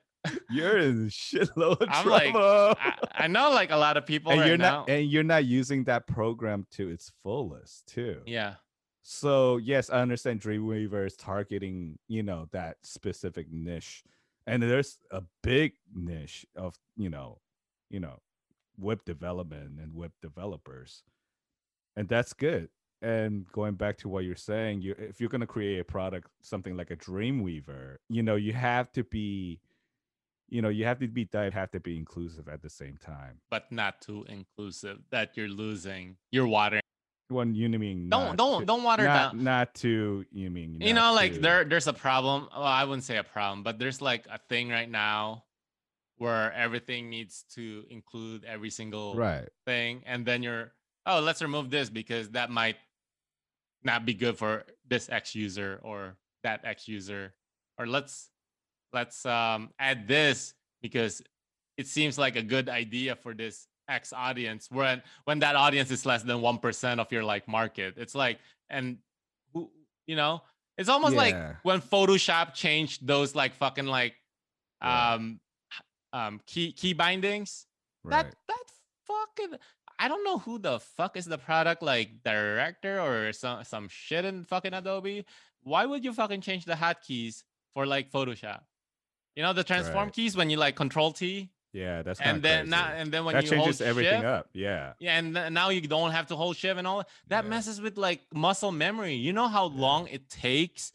[0.50, 2.76] You're in shitload of I'm like, trouble.
[2.80, 4.80] I, I know like a lot of people and right you're now.
[4.80, 8.20] not and you're not using that program to its fullest too.
[8.26, 8.54] yeah.
[9.02, 14.04] So yes, I understand Dreamweaver is targeting, you know, that specific niche.
[14.46, 17.40] And there's a big niche of, you know,
[17.90, 18.20] you know,
[18.78, 21.02] web development and web developers.
[21.96, 22.68] And that's good.
[23.02, 26.76] And going back to what you're saying, you if you're gonna create a product, something
[26.76, 29.58] like a Dreamweaver, you know, you have to be,
[30.52, 33.40] you know, you have to be that have to be inclusive at the same time.
[33.50, 36.82] but not too inclusive that you're losing you're watering
[37.28, 39.44] When you mean don't don't to- don't water not, down.
[39.44, 43.04] not to you mean you know like to- there there's a problem well i wouldn't
[43.04, 45.44] say a problem but there's like a thing right now
[46.18, 49.48] where everything needs to include every single right.
[49.64, 50.72] thing and then you're
[51.06, 52.76] oh let's remove this because that might
[53.82, 57.32] not be good for this x user or that x user
[57.78, 58.28] or let's
[58.92, 61.22] let's um add this because
[61.76, 66.06] it seems like a good idea for this x audience when when that audience is
[66.06, 68.38] less than 1% of your like market it's like
[68.70, 68.98] and
[69.52, 69.70] who
[70.06, 70.40] you know
[70.78, 74.14] it's almost like when photoshop changed those like fucking like
[74.82, 75.14] Yeah.
[75.14, 75.40] um
[76.12, 77.66] um key key bindings.
[78.04, 78.24] Right.
[78.24, 78.64] That that
[79.06, 79.58] fucking
[79.98, 84.24] I don't know who the fuck is the product like director or some some shit
[84.24, 85.24] in fucking Adobe.
[85.62, 88.62] Why would you fucking change the hotkeys for like Photoshop?
[89.36, 90.12] You know the transform Right.
[90.12, 93.44] keys when you like Control T yeah, that's and then now and then when that
[93.44, 94.50] you changes hold everything shift, up.
[94.52, 94.92] Yeah.
[95.00, 97.08] yeah, and th- now you don't have to hold shift and all that.
[97.28, 97.50] That Yeah.
[97.50, 99.14] messes with like muscle memory.
[99.14, 99.80] You know how Yeah.
[99.80, 100.92] long it takes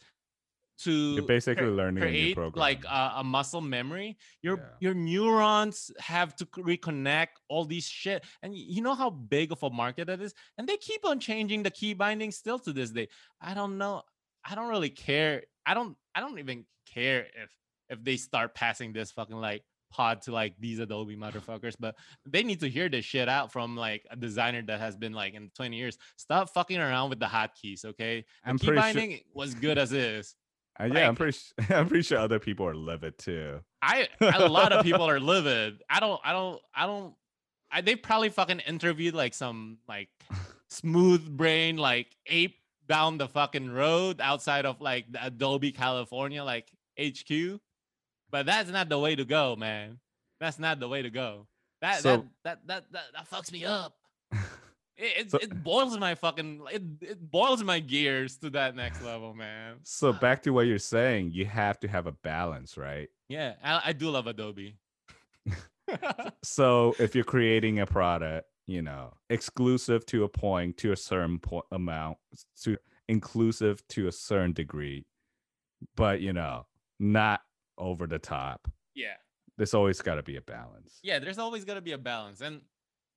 [0.84, 2.60] to You're basically cre- learning a new create program.
[2.60, 4.18] like a, a muscle memory.
[4.44, 4.66] Your Yeah.
[4.80, 9.72] your neurons have to reconnect all these shit, and you know how big of a
[9.72, 10.36] market that is.
[10.60, 13.08] And they keep on changing the key bindings still to this day.
[13.42, 14.04] I don't know.
[14.48, 15.46] I don't really care.
[15.66, 15.98] I don't.
[16.14, 17.50] I don't even care if
[17.90, 22.44] if they start passing this fucking like pod to like these Adobe motherfuckers, but they
[22.44, 25.50] need to hear this shit out from like a designer that has been like in
[25.56, 25.98] 20 years.
[26.18, 28.26] Stop fucking around with the hotkeys, okay?
[28.44, 30.36] The I'm key pretty sure- was good as is.
[30.80, 31.38] Uh, yeah, I'm like- pretty.
[31.38, 33.60] s- I'm pretty sure other people are livid too.
[33.82, 35.82] I a lot of people are livid.
[35.90, 37.16] I don't I don't I don't
[37.72, 40.10] I they probably fucking interviewed like some like
[40.70, 42.58] smooth brain like ape
[42.88, 46.70] down the fucking road outside of like the Adobe California like
[47.00, 47.60] HQ.
[48.32, 50.00] But that's not the way to go, man.
[50.40, 51.48] That's not the way to go.
[51.82, 53.96] That So- that, that that that that fucks me up.
[55.00, 59.04] It, it, So- it boils my fucking it, it boils my gears to that next
[59.04, 59.76] level, man.
[59.84, 63.08] So back to what you're saying, you have to have a balance, right?
[63.30, 64.76] Yeah, I, I do love Adobe.
[66.44, 71.40] So if you're creating a product, you know, exclusive to a point, to a certain
[71.40, 72.18] point amount,
[72.64, 75.06] to inclusive to a certain degree,
[75.96, 76.66] but you know,
[77.00, 77.42] not
[77.78, 78.68] over the top.
[78.96, 79.14] yeah.
[79.58, 81.00] There's always got to be a balance.
[81.04, 82.62] yeah there's always going to be a balance and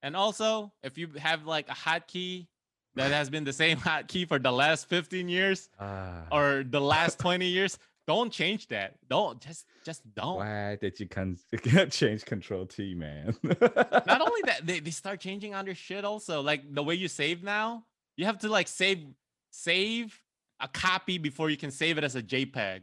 [0.02, 2.46] and also if you have like a hotkey
[2.94, 7.18] that has been the same hotkey for the last 15 years Ah, or the last
[7.26, 11.36] 20 years don't change that don't just just don't why did you con-
[11.90, 13.36] change Control T, man?
[13.44, 17.06] not only that they, they start changing on their shit also like the way you
[17.08, 17.84] save now
[18.16, 19.04] you have to like save
[19.50, 20.18] save
[20.60, 22.80] a copy before you can save it as a jpeg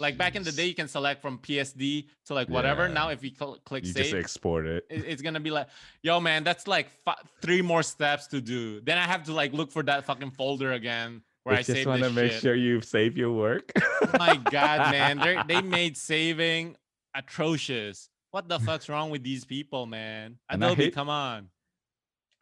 [0.00, 2.94] like back in the day you can select from psd to like whatever Yeah.
[2.94, 4.84] now if you cl- click you save just export it.
[4.90, 5.68] it- it's gonna be like,
[6.02, 8.80] yo, man, that's like fi- three more steps to do.
[8.80, 11.86] Then I have to like look for that fucking folder again where They I just
[11.86, 12.40] want to make shit.
[12.40, 13.70] sure you save your work.
[14.18, 16.76] My God, man, they they made saving
[17.14, 18.08] atrocious.
[18.30, 20.38] What the fuck's wrong with these people, man?
[20.48, 21.48] And Adobe, hate- come on.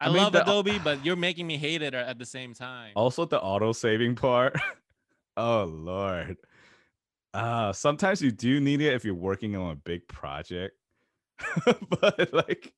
[0.01, 2.53] I, I mean, love the- Adobe, but you're making me hate it at the same
[2.53, 2.91] time.
[2.95, 4.55] also the auto saving part
[5.37, 6.37] oh lord
[7.33, 10.75] uh sometimes you do need it if you're working on a big project
[11.65, 12.73] but like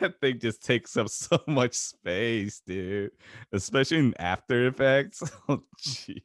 [0.00, 3.10] that thing just takes up so much space dude
[3.52, 6.20] especially in after effects oh jeez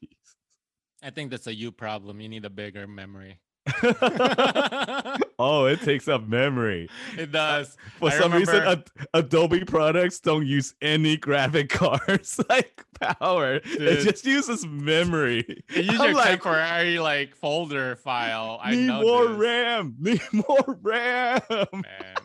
[1.04, 2.22] I think that's a you problem.
[2.22, 3.40] You need a bigger memory.
[5.40, 7.76] oh it takes up memory it does.
[8.00, 14.04] for I some reason Ad- adobe products don't use any graphic cards like power it
[14.04, 18.60] just uses memory They use I'm your like, temporary like folder file.
[18.62, 19.96] I need know more this, RAM.
[20.00, 21.42] Need more RAM.
[21.74, 22.18] man.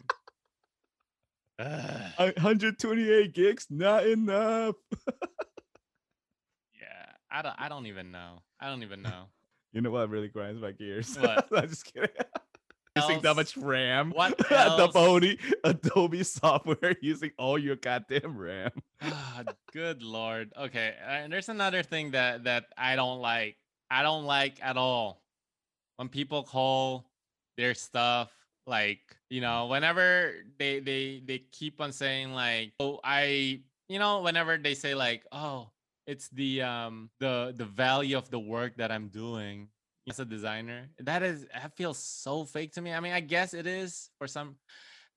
[1.58, 4.74] 128 gigs, not enough.
[6.74, 7.54] yeah, I don't.
[7.58, 8.42] I don't even know.
[8.60, 9.24] I don't even know.
[9.72, 11.16] You know what really grinds my gears?
[11.20, 11.48] What?
[11.54, 12.10] I'm just kidding.
[12.96, 14.10] using that much RAM.
[14.10, 18.70] What the Adobe, Adobe software using all your goddamn RAM.
[19.00, 20.52] Ah, Good lord.
[20.58, 23.56] Okay, and there's another thing that that I don't like.
[23.90, 25.22] I don't like at all
[25.96, 27.06] when people call
[27.56, 28.30] their stuff
[28.66, 34.22] like you know whenever they they they keep on saying like oh I you know
[34.22, 35.71] whenever they say like oh
[36.06, 39.68] it's the um the the value of the work that I'm doing
[40.08, 42.92] as a designer that is that feels so fake to me.
[42.92, 44.56] I mean I guess it is for some.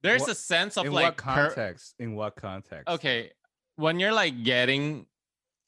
[0.02, 1.94] There's What- a sense of In like what per- context?
[1.98, 2.88] In what context?
[2.88, 3.32] okay
[3.76, 5.06] when you're like getting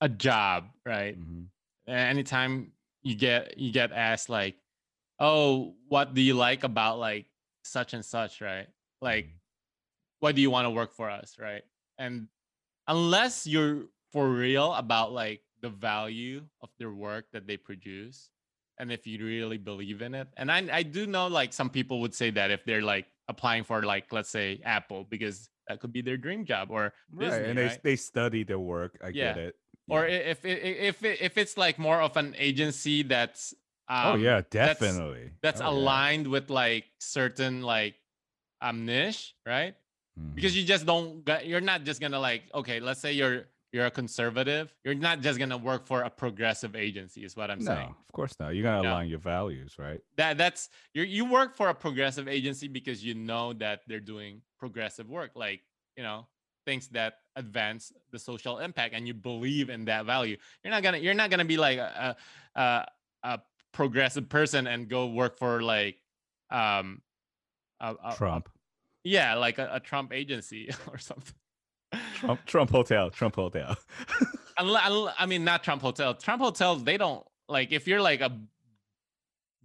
[0.00, 1.46] a job right Mhm.
[1.88, 4.56] anytime you get you get asked like
[5.18, 7.26] oh what do you like about like
[7.64, 8.68] such and such right
[9.02, 9.32] like Mhm.
[10.20, 11.64] why do you want to work for us right
[11.98, 12.28] and
[12.86, 18.30] unless you're for real about like the value of their work that they produce
[18.78, 22.00] and if you really believe in it and i i do know like some people
[22.00, 25.92] would say that if they're like applying for like let's say apple because that could
[25.92, 27.82] be their dream job or Right, Disney, and they right?
[27.82, 28.96] they study their work.
[29.04, 29.34] I Yeah.
[29.34, 29.54] get it.
[29.90, 33.52] or i- if it, if it, if it's like more of an agency that's
[33.88, 35.32] um, oh yeah, definitely.
[35.42, 35.70] that's Oh, yeah.
[35.70, 37.96] aligned with like certain like
[38.60, 39.74] um niche right
[40.34, 40.60] because Mhm.
[40.60, 44.74] you just don't you're not just gonna like okay let's say you're you're a conservative,
[44.84, 47.94] you're not just gonna work for a progressive agency, is what I'm no, saying.
[48.06, 48.54] of course not.
[48.54, 48.92] You gotta Yeah.
[48.92, 50.00] align your values, right?
[50.16, 54.42] That that's you you work for a progressive agency because you know that they're doing
[54.58, 55.62] progressive work, like
[55.96, 56.26] you know
[56.64, 60.36] things that advance the social impact, and you believe in that value.
[60.64, 62.16] You're not gonna you're not gonna be like a
[62.54, 62.86] a,
[63.22, 63.40] a,
[63.72, 66.02] progressive person and go work for like
[66.50, 67.00] um
[67.80, 68.48] a, a- a- Trump,
[69.04, 71.34] yeah, like a, a Trump agency or something.
[72.14, 73.76] Trump, Trump Hotel, Trump Hotel.
[74.58, 76.14] I mean, not Trump Hotel.
[76.14, 78.32] Trump hotels, they don't like if you're like a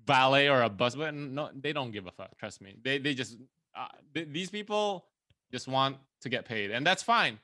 [0.05, 1.13] valet or a busboy.
[1.13, 2.37] No, they don't give a fuck.
[2.37, 2.75] Trust me.
[2.81, 3.37] They they just
[3.75, 5.05] uh, th- these people
[5.51, 7.39] just want to get paid, and that's fine.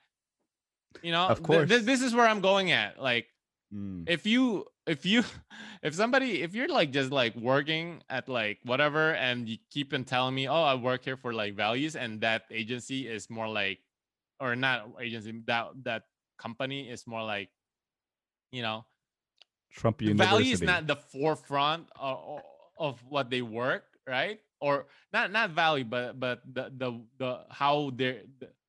[1.02, 1.70] You know, Of course.
[1.70, 3.02] th- this is where I'm going at.
[3.02, 3.28] Like,
[3.72, 5.24] Mm, if you if you
[5.84, 10.04] if somebody if you're like just like working at like whatever and you keep on
[10.06, 13.78] telling me oh i work here for like values and that agency is more like
[14.40, 16.04] or not agency that that
[16.38, 17.50] company is more like
[18.52, 18.86] you know
[19.72, 20.34] Trump University.
[20.34, 22.42] value is not the forefront of,
[22.78, 27.92] of what they work right or not not value but but the the, the how
[27.96, 28.22] their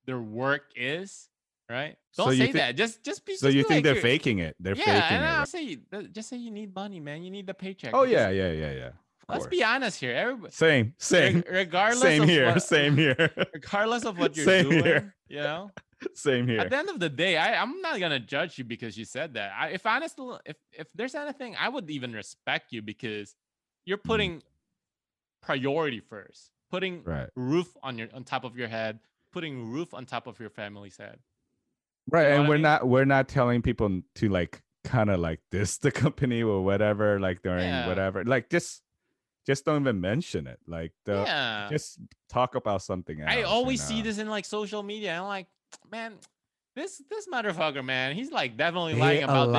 [0.05, 1.29] their work is
[1.69, 3.85] right So don't you say thi- that just just be so just you be think
[3.85, 4.57] like they're faking it?
[4.61, 5.29] They're yeah, faking and it.
[5.29, 5.49] I'll right?
[5.49, 5.79] say
[6.13, 7.23] just say you need money, man.
[7.23, 7.95] You need the paycheck.
[7.95, 8.91] Oh yeah, yeah, yeah, yeah.
[9.33, 10.15] Let's be honest here.
[10.15, 14.65] Everybody, Same, same, regardless same of here, what, same here, regardless of what you're Same
[14.65, 15.15] doing, here.
[15.29, 15.71] you know.
[16.15, 16.61] same here.
[16.61, 19.35] At the end of the day, I, I'm not gonna judge you because you said
[19.35, 19.53] that.
[19.59, 23.35] I, if honestly, if if there's anything, I would even respect you because
[23.85, 24.09] you're Mm-hmm.
[24.09, 24.43] putting
[25.43, 29.01] priority first, putting Right, roof on your on top of your head,
[29.33, 31.19] putting roof on top of your family's head.
[32.11, 32.63] right, know and we're mean?
[32.63, 37.21] not we're not telling people to like kind of like this the company or whatever,
[37.21, 37.87] like during Yeah.
[37.87, 38.83] whatever, like just
[39.51, 40.61] just don't even mention it.
[40.67, 41.99] Like the yeah, just
[42.29, 43.31] talk about something else.
[43.31, 45.19] I always see this in like social media.
[45.19, 45.49] I'm like,
[45.91, 46.15] man,
[46.77, 49.57] this this motherfucker, man, he's like definitely lying about this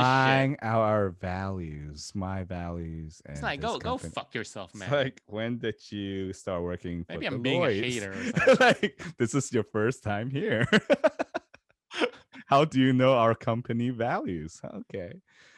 [0.54, 0.64] shit.
[0.64, 4.92] our values, my values, and It's like go go fuck yourself, It's man.
[4.92, 8.16] like when did you start working for Maybe I'm being a hater
[8.62, 10.66] like this is your first time here.
[12.48, 14.62] How do you know our company values?
[14.64, 15.14] Okay.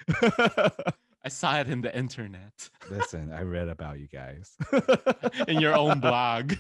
[1.26, 4.52] I saw it in the internet, Listen, I read about you guys.
[5.48, 6.54] in your own blog.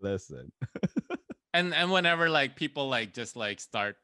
[0.00, 0.50] Listen.
[1.54, 3.96] And and whenever like people like just like start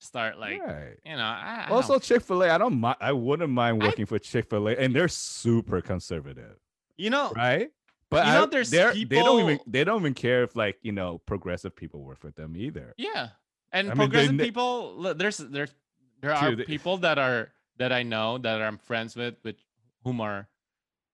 [0.00, 0.96] start like right.
[1.04, 2.50] you know, I, I Also, Chick Fil A.
[2.50, 2.96] I don't mind.
[3.00, 6.56] I wouldn't mind I- working for Chick Fil A, and they're super conservative.
[6.98, 7.70] you know, right?
[8.10, 10.78] But You know, I- there's they're- they don't even they don't even care if like
[10.82, 12.94] you know progressive people work for them either.
[12.98, 13.28] Yeah,
[13.72, 15.14] and I mean, they progressive people.
[15.14, 15.74] There's there's
[16.20, 17.50] there are people that are
[17.80, 19.56] that I know that I'm friends with, with
[20.04, 20.46] whom are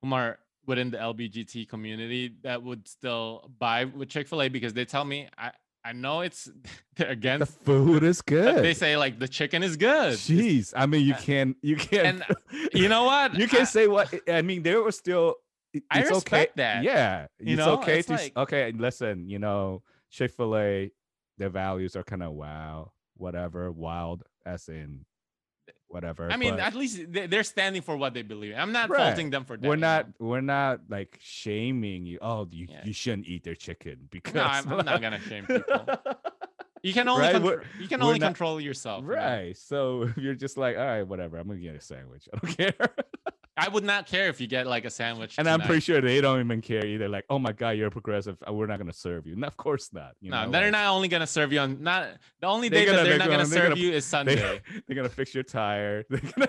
[0.02, 4.74] whom are within the LBGT community that would still buy with Chick Fil A because
[4.74, 5.52] they tell me I
[5.84, 6.50] I know it's
[6.96, 8.64] they're The food is good.
[8.64, 10.14] They say like the chicken is good.
[10.14, 12.24] It's- Jeez, I mean, you uh, can you can
[12.74, 13.34] You know what?
[13.40, 14.62] you can I- say what I mean.
[14.64, 15.36] There was still.
[15.72, 16.48] it- I It's okay.
[16.56, 16.82] that.
[16.82, 18.72] Yeah, You it's know, okay it's to like- okay.
[18.72, 20.90] Listen, you know, Chick Fil A,
[21.38, 25.04] their values are kind of wow, whatever, wild, as in
[25.88, 26.30] whatever.
[26.30, 28.54] I mean, but at least they- they're standing for what they believe.
[28.56, 28.98] I'm not Right.
[28.98, 29.66] faulting them for that.
[29.66, 29.86] we're you know?
[29.96, 32.18] not we're not like shaming you.
[32.22, 32.82] Oh, you, Yeah.
[32.84, 35.86] you shouldn't eat their chicken because No, I'm, I'm not gonna shame people.
[36.82, 39.02] You can only Right, contr- you can only not- control yourself.
[39.02, 39.14] you know?
[39.16, 39.56] Right.
[39.56, 42.28] So you're just like, all right, whatever, I'm gonna get a sandwich.
[42.32, 42.88] I don't care.
[43.58, 45.36] I would not care if you get like a sandwich.
[45.38, 47.08] and I'm pretty sure they don't even care either.
[47.08, 48.36] Like, oh my god, you're progressive.
[48.46, 49.34] uh, We're not gonna serve you.
[49.34, 50.12] No, of course not.
[50.20, 52.08] You no, know, they're like, not only gonna serve you on not
[52.40, 54.60] the only day that gonna- they're they're not gonna gonna- serve gonna- you is Sunday.
[54.86, 56.04] they're gonna fix your tire.
[56.10, 56.48] They're gonna.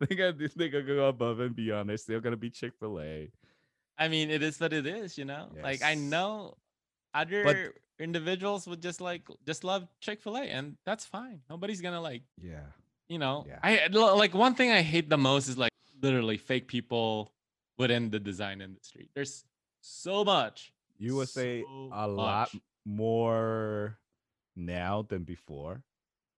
[0.00, 1.88] they're gonna they're gonna go above and beyond.
[1.88, 3.30] They're still gonna be Chick Fil A.
[3.96, 5.48] I mean, it is what it is, you know.
[5.62, 6.56] Like I know
[7.14, 11.40] other individuals would just like just love Chick Fil A, and that's fine.
[11.48, 12.66] Nobody's gonna like Yeah.
[13.08, 13.46] You know.
[13.48, 13.58] Yeah.
[13.62, 17.32] I like one thing I hate the most is like literally fake people
[17.76, 19.08] within the design industry.
[19.14, 19.44] There's
[19.80, 20.72] so much.
[20.98, 22.50] You would say So a lot
[22.84, 23.98] more
[24.56, 25.82] now than before.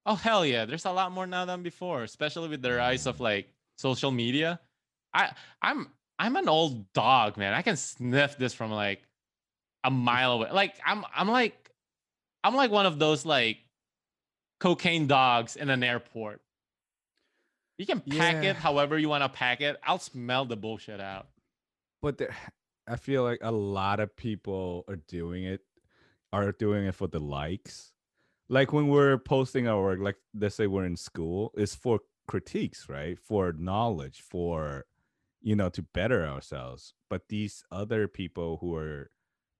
[0.06, 0.64] Oh hell yeah!
[0.64, 4.60] There's a lot more now than before, especially with the rise of like social media.
[5.12, 7.54] I I'm I'm an old dog, man.
[7.54, 9.02] I can sniff this from like
[9.84, 10.50] a mile away.
[10.52, 11.70] Like I'm I'm like
[12.44, 13.58] I'm like one of those like
[14.58, 16.40] cocaine dogs in an airport.
[17.80, 18.50] You can pack Yeah.
[18.50, 19.78] it however you want to pack it.
[19.82, 21.28] I'll smell the bullshit out.
[22.02, 22.36] but there,
[22.86, 25.62] I feel like a lot of people are doing it,
[26.30, 27.92] are doing it for the likes.
[28.50, 32.86] Like when we're posting our work, like let's say we're in school, it's for critiques,
[32.88, 33.18] right?
[33.18, 34.84] For knowledge, for
[35.40, 36.92] you know, to better ourselves.
[37.08, 39.10] But these other people who are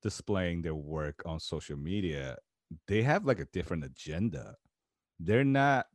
[0.02, 2.36] displaying their work on social media,
[2.86, 4.56] they have like a different agenda.
[5.18, 5.86] They're not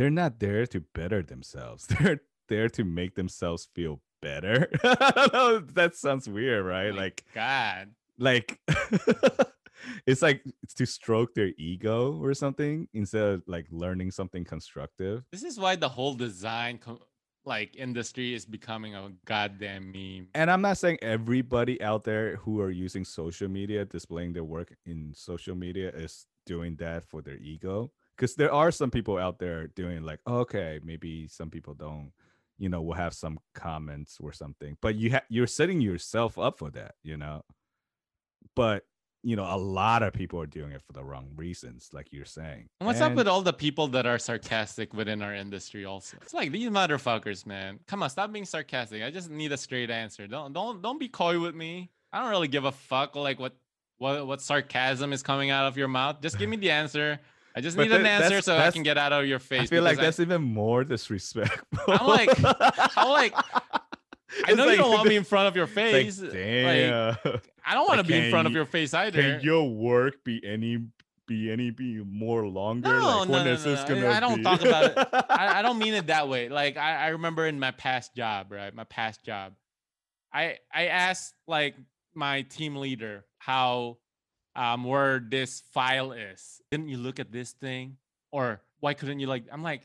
[0.00, 1.86] they're not there to better themselves.
[2.00, 4.66] They're there to make themselves feel better.
[4.82, 5.58] I don't know.
[5.58, 6.90] That sounds weird, oh right?
[6.90, 7.90] My like God.
[8.18, 8.58] like
[10.06, 15.22] it's like it's to stroke their ego or something instead of like learning something constructive.
[15.32, 17.02] This is why the whole design co-
[17.44, 20.28] like industry is becoming a goddamn meme.
[20.34, 24.74] And I'm not saying everybody out there who are using social media, displaying their work
[24.86, 27.92] in social media, is doing that for their ego.
[28.20, 32.12] Because there are some people out there doing like, okay, maybe some people don't,
[32.58, 34.76] you know, will have some comments or something.
[34.82, 37.40] But you ha- you're setting yourself up for that, you know.
[38.54, 38.84] But
[39.22, 42.26] you know, a lot of people are doing it for the wrong reasons, like you're
[42.26, 42.68] saying.
[42.80, 46.18] And what's up with all the people that are sarcastic within our industry also?
[46.20, 47.80] It's like these motherfuckers, man.
[47.86, 49.02] Come on, stop being sarcastic.
[49.02, 50.26] I just need a straight answer.
[50.26, 51.90] Don't don't don't be coy with me.
[52.12, 53.56] I don't really give a fuck like what
[53.96, 56.20] what what sarcasm is coming out of your mouth.
[56.20, 57.18] Just give me the answer.
[57.54, 59.62] I just But need an answer so I can get out of your face.
[59.62, 61.78] I feel like that's even more disrespectful.
[61.88, 62.30] I'm like-
[62.96, 63.34] I'm like,
[64.46, 66.20] I know you don't want me in front of your face.
[66.20, 67.16] like, Like, damn.
[67.66, 69.20] I don't want to be in front of your face either.
[69.20, 70.78] Can your work be any
[71.26, 72.88] be any be more longer?
[72.88, 74.42] No, like no, when no, is this no, gonna I don't be?
[74.42, 75.08] talk about it.
[75.30, 76.48] I, I don't mean it that way.
[76.48, 78.74] Like I, I remember in my past job, right?
[78.74, 79.52] My past job,
[80.32, 81.76] I I asked like
[82.14, 83.98] my team leader how
[84.56, 86.60] um where this file is.
[86.70, 87.96] Didn't you look at this thing?
[88.32, 89.82] Or why couldn't you like I'm like,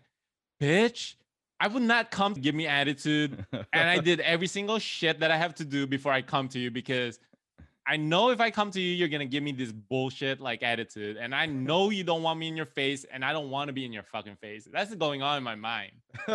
[0.62, 1.16] bitch,
[1.60, 3.46] I would not come to give me attitude.
[3.52, 6.60] and I did every single shit that I have to do before I come to
[6.60, 7.20] you because
[7.88, 11.18] I know if I come to you, you're gonna give me this bullshit like attitude,
[11.18, 13.74] and I know you don't want me in your face, and I don't want to
[13.74, 14.68] be in your fucking face.
[14.72, 15.92] That's going on in my mind.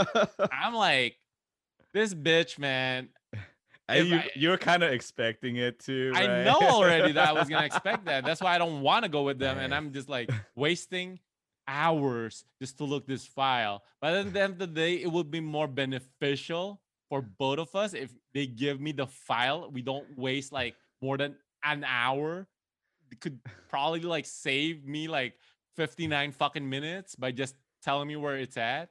[0.53, 1.17] I'm like,
[1.93, 3.09] this bitch, man.
[3.99, 6.13] And you, I- you're kind of expecting it too.
[6.15, 8.25] I know already that I was gonna expect that.
[8.25, 11.19] That's why I don't want to go with them, and I'm just like wasting
[11.69, 13.83] hours just to look this file.
[14.01, 17.75] But at the end of the day, it would be more beneficial for both of
[17.75, 19.71] us if they give me the file.
[19.71, 22.47] We don't waste like more than an hour.
[23.13, 25.35] It could probably like save me like
[25.77, 28.91] 59 fucking minutes by just telling me where it's at.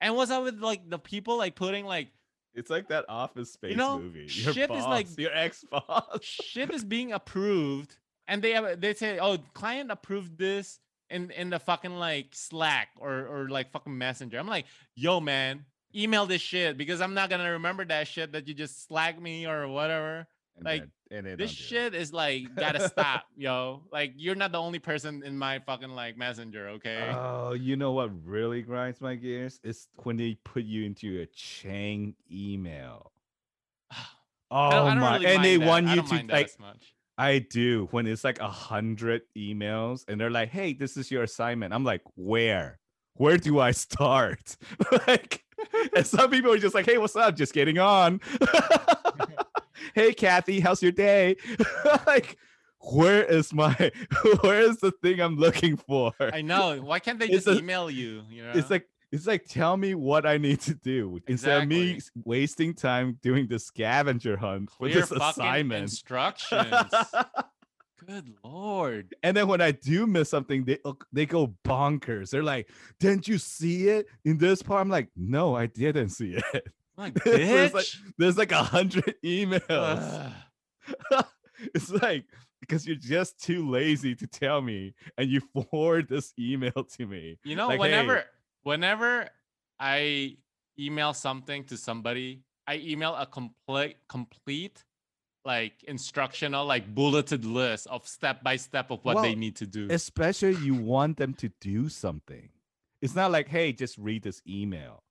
[0.00, 2.08] And what's up with like the people like putting like
[2.54, 4.20] It's like that Office Space know, movie.
[4.30, 6.18] Your shit is like- boss, your ex boss.
[6.22, 7.96] shit is being approved
[8.28, 10.78] and they have they say oh client approved this
[11.10, 15.64] in in the fucking like slack or or like fucking messenger i'm like yo man
[15.94, 19.46] email this shit because i'm not gonna remember that shit that you just slack me
[19.46, 20.26] or whatever
[20.56, 21.90] And like, and they this don't do it.
[21.92, 25.90] shit is like gotta stop yo like you're not the only person in my fucking
[25.90, 29.60] like messenger okay Oh, you know what really grinds my gears?
[29.62, 33.12] is when they put you into a chain email.
[33.92, 33.96] Oh
[34.50, 35.12] I don't, I oh don't my!
[35.14, 35.66] really and they that.
[35.66, 36.46] want you to like.
[36.46, 40.96] as much I do when it's like a hundred emails, and they're like, "Hey, this
[40.96, 42.80] is your assignment." I'm like, "Where?
[43.14, 44.56] Where do I start?"
[45.06, 45.44] like,
[45.94, 47.36] and some people are just like, "Hey, what's up?
[47.36, 48.20] Just getting on."
[49.94, 51.36] hey, Kathy, how's your day?
[52.06, 52.36] like,
[52.80, 53.74] where is my?
[54.40, 56.12] Where is the thing I'm looking for?
[56.20, 59.26] i know why can't they It's just a- email you you know It's like it's
[59.26, 63.58] like tell me what I need to do instead of me wasting time doing the
[63.58, 65.82] scavenger hunt for clear this assignment.
[65.82, 66.90] instructions
[68.06, 70.78] good lord and then when I do miss something, they
[71.12, 72.30] they go bonkers.
[72.30, 72.68] They're like,
[72.98, 76.66] "Didn't you see it in this part?" I'm like, "No, I didn't see it."
[76.96, 77.86] Like bitch like-
[78.18, 80.32] There's like a hundred emails.
[81.74, 82.24] It's like
[82.60, 85.40] because you're just too lazy to tell me, and you
[85.70, 87.38] forward this email to me.
[87.44, 88.24] You know, Like, hey- whenever
[88.62, 89.28] whenever
[89.78, 90.36] I
[90.78, 94.84] email something to somebody, I email a complete complete
[95.44, 99.88] like instructional like bulleted list of step by step of what they need to do.
[99.90, 102.48] especially you want them to do something.
[103.00, 105.02] It's not like, hey, just read this email.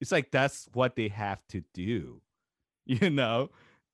[0.00, 2.20] It's like that's what they have to do,
[2.86, 3.50] you know.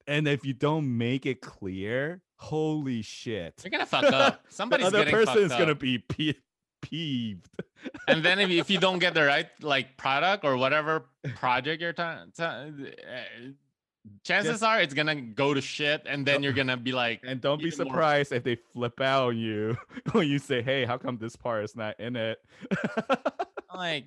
[0.07, 4.45] And if you don't make it clear, holy shit, You're gonna fuck up.
[4.49, 6.35] Somebody's the other person is gonna be pe-
[6.83, 7.49] peeved.
[8.07, 11.93] and then if, if you don't get the right like product or whatever project you're
[11.93, 12.75] trying, to,
[13.09, 13.49] eh,
[14.23, 17.41] chances Just- are it's gonna go to shit, and then you're gonna be like, And
[17.41, 19.77] don't be Even more- surprised if they flip out on you
[20.13, 22.39] when you say, hey, how come this part is not in it?
[23.75, 24.07] like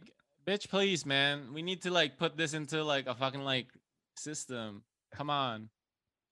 [0.49, 1.53] bitch please man.
[1.53, 3.67] We need to like put this into like a fucking like
[4.15, 4.83] system.
[5.13, 5.69] Come on.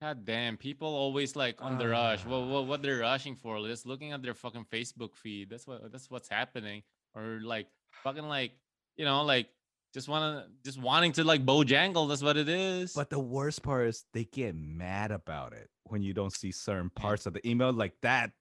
[0.01, 2.21] God damn people always like on the rush.
[2.25, 2.29] Ah.
[2.29, 5.49] well, what what they're rushing for just looking at their fucking facebook feed.
[5.51, 6.81] That's what that's what's happening.
[7.15, 7.67] Or like
[8.03, 8.53] fucking like
[8.95, 9.49] you know like
[9.93, 12.93] just wanna just wanting to like bojangle that's what it is.
[12.93, 16.89] But the worst part is they get mad about it when you don't see certain
[16.89, 18.31] parts of the email like that.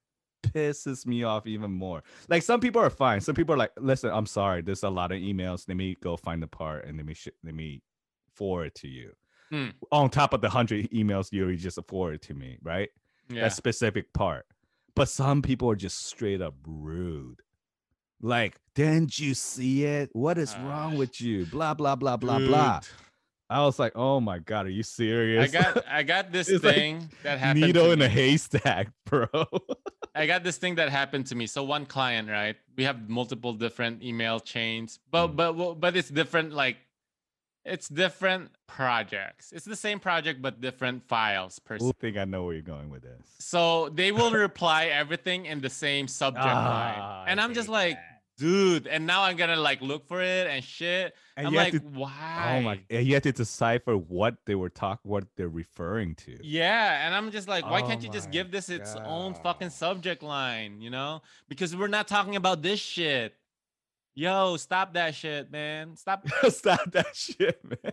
[0.43, 2.03] Pisses me off even more.
[2.29, 3.21] Like some people are fine.
[3.21, 4.63] Some people are like, listen, I'm sorry.
[4.63, 5.67] There's a lot of emails.
[5.69, 7.83] Let me go find the part and let me sh- let me
[8.35, 9.13] forward to you.
[9.51, 9.69] Hmm.
[9.93, 12.89] On top of the hundred emails you already just forwarded to me, right?
[13.29, 13.43] Yeah.
[13.43, 14.47] That specific part.
[14.95, 17.43] But some people are just straight up rude.
[18.23, 20.09] Like, didn't you see it?
[20.15, 21.45] What is wrong Ah, with you?
[21.47, 22.81] Blah blah blah blah blah.
[23.49, 25.55] I was like, oh my god, are you serious?
[25.55, 27.65] I got I got this It's like thing that happened.
[27.65, 28.15] needle to in a me.
[28.15, 29.29] haystack, bro.
[30.15, 31.47] I got this thing that happened to me.
[31.47, 32.57] So one client, right?
[32.77, 35.37] We have multiple different email chains, but Mm.
[35.37, 36.53] but but it's different.
[36.53, 36.79] Like
[37.65, 39.53] it's different projects.
[39.53, 41.89] It's the same project but different files per se.
[41.89, 43.23] I think I know where you're going with this.
[43.39, 47.69] So they will reply everything in the same subject line, Ah, and I I'm just
[47.69, 47.99] like.
[48.37, 48.87] Dude.
[48.87, 51.15] And now I'm gonna like look for it and shit.
[51.37, 52.57] And I'm like, to- why?
[52.59, 52.81] Oh my!
[52.91, 56.39] and You have to decipher what they were talk, what they're referring to.
[56.43, 59.71] Yeah, and I'm just like, why Oh can't you just give this its own fucking
[59.71, 61.23] subject line, you know?
[61.49, 63.35] Because we're not talking about this shit.
[64.15, 65.95] Yo, stop that shit, man.
[65.97, 66.27] Stop.
[66.49, 67.93] Stop that shit, man.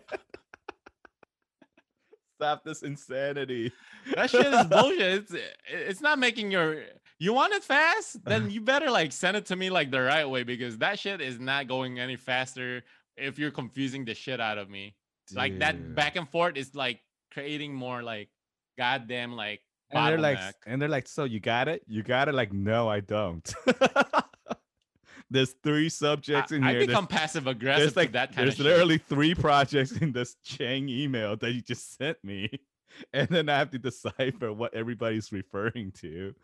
[2.38, 3.72] Stop this insanity.
[4.14, 5.00] That shit is bullshit.
[5.00, 5.34] It's
[5.68, 6.82] it's not making your
[7.18, 8.16] you want it fast?
[8.24, 11.20] Then you better like send it to me like the right way because that shit
[11.20, 12.82] is not going any faster
[13.16, 14.94] if you're confusing the shit out of me.
[15.32, 17.00] Like that back and forth is like
[17.32, 18.28] creating more like
[18.76, 19.60] goddamn like
[19.90, 21.82] and they're like, and they're like, so you got it?
[21.86, 22.34] You got it?
[22.34, 23.54] Like, no, I don't.
[25.30, 26.78] there's three subjects in I, I here.
[26.80, 28.66] There's- become passive aggressive there's like that kind there's shit.
[28.66, 32.50] literally three projects in this chain email that you just sent me,
[33.12, 36.34] and then I have to decipher what everybody's referring to.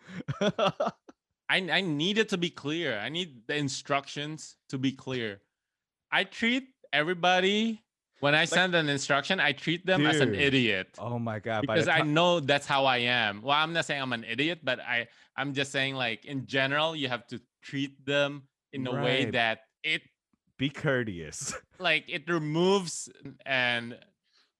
[0.41, 0.93] I,
[1.49, 2.99] I need it to be clear.
[2.99, 5.41] I need the instructions to be clear.
[6.13, 7.83] I treat everybody
[8.21, 11.63] when I send an instruction, I treat them as an idiot oh my god!
[11.63, 13.41] because I know that's how I am.
[13.43, 16.95] Well, I'm not saying I'm an idiot, but I I'm just saying like in general,
[16.95, 18.43] you have to treat them
[18.73, 20.03] in a way that it
[20.59, 21.55] be courteous.
[21.79, 23.09] like it removes
[23.47, 23.99] and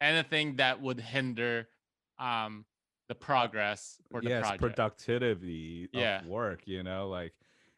[0.01, 1.69] anything that would hinder
[2.21, 2.65] um
[3.09, 4.61] the progress for the yes, project.
[4.61, 6.21] productivity Yeah.
[6.21, 6.61] of work.
[6.67, 7.33] You know, like,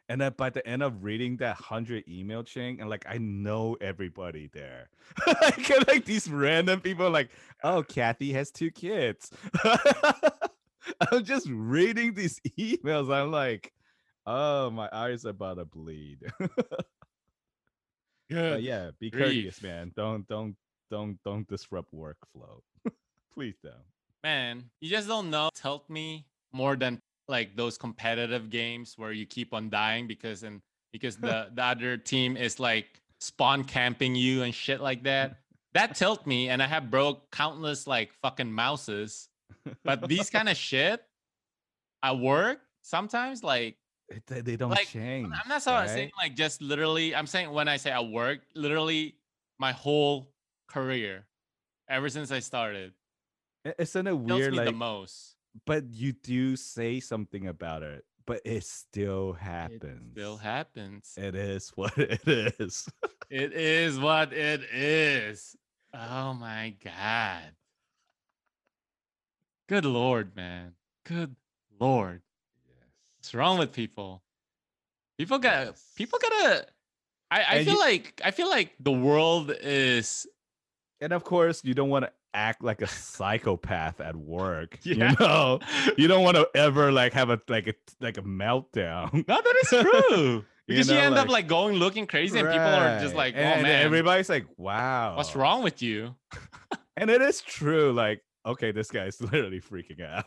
[0.09, 3.77] and then by the end of reading that hundred email chain, and like I know
[3.81, 4.91] everybody there.
[5.27, 7.31] like, like these random people, like,
[7.65, 9.31] oh, Kathy has two kids.
[11.13, 13.13] I'm just reading these emails.
[13.15, 13.73] I'm like,
[14.27, 16.19] oh, my eyes are about to bleed.
[18.29, 19.93] Yeah, be courteous, man.
[19.97, 20.57] Don't don't
[20.91, 22.61] don't don't disrupt workflow.
[23.33, 23.75] Please don't.
[24.25, 25.51] Man, you just don't know.
[25.61, 30.61] Helped me more than like those competitive games where you keep on dying because and
[30.93, 32.87] because the the other team is like
[33.21, 35.39] spawn camping you and shit like that.
[35.75, 39.29] That tilt me, and I have broke countless like fucking mouses.
[39.85, 41.03] But these kind of shit
[42.03, 43.77] at work sometimes like
[44.09, 45.33] It- they, don't like, change.
[45.33, 47.15] I'm not so saying like just literally.
[47.15, 49.17] I'm saying when I say I work, literally
[49.59, 50.33] my whole
[50.69, 51.25] career,
[51.89, 52.93] ever since I started,
[53.67, 54.53] I- Isn't it tilts weird?
[54.53, 55.37] me the Like, most.
[55.67, 60.09] but you do say something about it, but it still happens.
[60.09, 61.15] It still happens.
[61.17, 62.89] It is what it is.
[63.31, 65.57] It is what it is.
[65.95, 67.53] Oh my god.
[69.69, 70.75] Good lord, man.
[71.05, 71.35] Good
[71.81, 72.23] lord.
[72.67, 72.77] Yes.
[73.19, 74.23] What's wrong with people?
[75.19, 75.93] People got Yes.
[75.97, 76.67] people gotta
[77.31, 80.27] I, I And feel you- like I feel like the world is
[81.01, 84.79] And of course, you don't want to act like a psychopath at work.
[84.85, 85.11] Yeah.
[85.11, 85.61] You know,
[85.97, 89.13] you don't want to ever like have a like a like a meltdown.
[89.29, 90.45] No, that is true.
[90.67, 93.35] because you, know, end up like- like going looking crazy and people are just like,
[93.35, 96.15] oh and man, everybody's like, wow, what's wrong with you?
[96.97, 97.93] And it is true.
[97.93, 100.27] Like, okay, this guy's literally freaking out.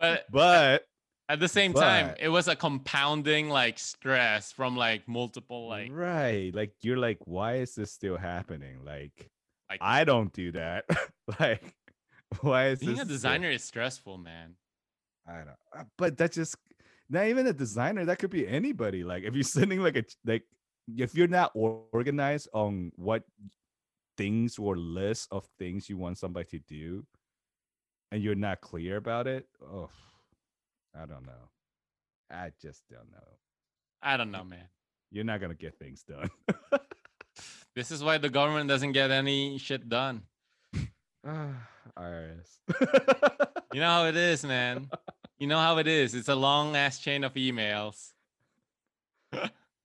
[0.00, 0.82] But but
[1.28, 6.54] at the same time, it was a compounding like stress from like multiple like right,
[6.54, 8.84] like you're like, why is this still happening?
[8.84, 9.30] Like,
[9.68, 10.84] like I don't do that.
[11.40, 11.74] like,
[12.40, 14.54] why is being a designer is stressful, man.
[15.26, 15.48] I don't.
[15.76, 16.56] uh, But that's just
[17.10, 18.04] not even a designer.
[18.04, 19.04] That could be anybody.
[19.04, 20.44] Like if you're sending like a like
[20.96, 23.24] if you're not organized on what
[24.16, 27.04] things or list of things you want somebody to do,
[28.12, 29.46] and you're not clear about it.
[29.62, 29.90] Oh,
[30.94, 31.50] I don't know.
[32.30, 33.28] I just don't know.
[34.02, 34.68] I don't know, man.
[35.10, 36.30] You're not gonna get things done.
[37.76, 40.22] This is why the government doesn't get any shit done.
[41.28, 41.68] Ah,
[41.98, 42.58] IRS.
[43.74, 44.88] You know how it is, man.
[45.38, 46.14] You know how it is.
[46.14, 48.12] It's a long ass chain of emails.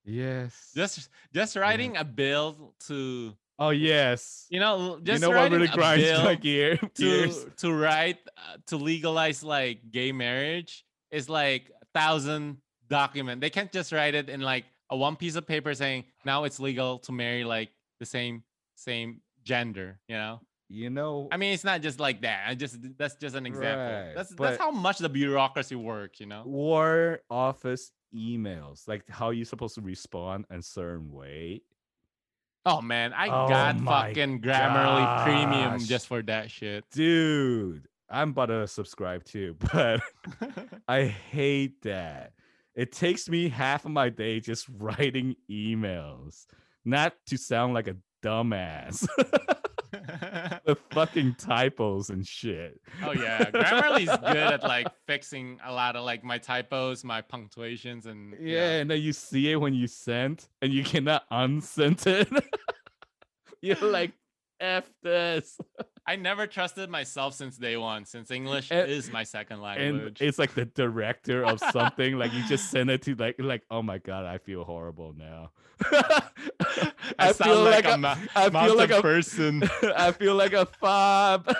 [0.04, 0.72] yes.
[0.74, 4.46] Just just writing a bill to oh yes.
[4.48, 6.76] you know You just know what really a grinds bill my gear?
[6.94, 13.42] to to write uh, to legalize like gay marriage is like a thousand document.
[13.42, 16.60] They can't just write it in like a one piece of paper saying now it's
[16.60, 17.68] legal to marry like
[18.02, 18.42] the same
[18.74, 20.00] same gender.
[20.08, 20.40] You know.
[20.74, 22.44] You know, I mean, it's not just like that.
[22.48, 23.84] I just that's just an example.
[23.84, 26.18] Right, That's that's how much the bureaucracy works.
[26.18, 26.44] You know.
[26.46, 31.60] war office emails, like how you supposed to respond a certain way.
[32.64, 36.84] Oh man, I Oh got fucking Grammarly Premium just for that shit.
[36.90, 40.00] Dude, I'm about to subscribe too, but
[40.88, 42.32] I hate that.
[42.74, 46.46] It takes me half of my day just writing emails,
[46.84, 49.06] not to sound like a dumbass
[50.64, 52.80] the fucking typos and shit.
[53.04, 58.06] oh yeah, Grammarly's good at like fixing a lot of like my typos, my punctuations,
[58.06, 58.36] and know.
[58.40, 62.28] Yeah, and then you see it when you sent, and you cannot unsend it.
[63.60, 64.12] You're like,
[64.60, 65.58] F this.
[66.06, 70.20] I never trusted myself since day one, since English And- is my second And language.
[70.20, 72.18] it's like the director of something.
[72.18, 75.52] like you just send it to like like, oh my god, I feel horrible now.
[77.18, 79.62] I, sound like, a, ma- I feel like a person.
[79.96, 81.54] I feel like a fob.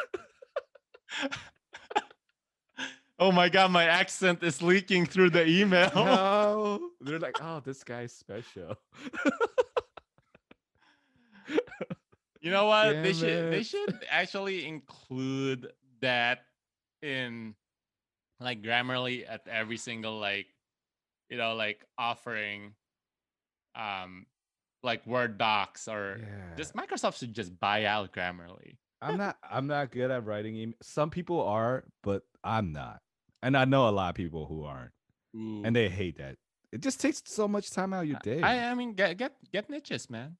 [3.18, 5.90] oh my god, my accent is leaking through the email.
[5.94, 6.90] no.
[7.00, 8.76] They're like, oh, this guy's special.
[12.42, 12.90] You know what?
[12.90, 15.68] they Damn should they should actually include
[16.00, 16.40] that
[17.00, 17.54] in
[18.40, 20.46] like Grammarly at every single like
[21.30, 22.74] you know like offering
[23.76, 24.26] um
[24.82, 26.56] like Word docs or yeah.
[26.56, 28.76] just Microsoft should just buy out Grammarly.
[29.00, 30.74] I'm not I'm not good at writing email.
[30.82, 33.00] Some people are, but I'm not.
[33.40, 34.92] And I know a lot of people who aren't.
[35.34, 36.36] And they hate that.
[36.72, 38.42] It just takes so much time out of your day.
[38.42, 40.36] I I mean get get get niches, man.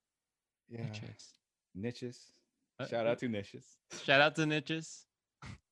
[0.69, 0.85] yeah.
[0.85, 1.39] Niches.
[1.75, 2.19] Niches.
[2.79, 3.65] Uh, Shout out to niches.
[4.05, 5.05] Shout out to niches.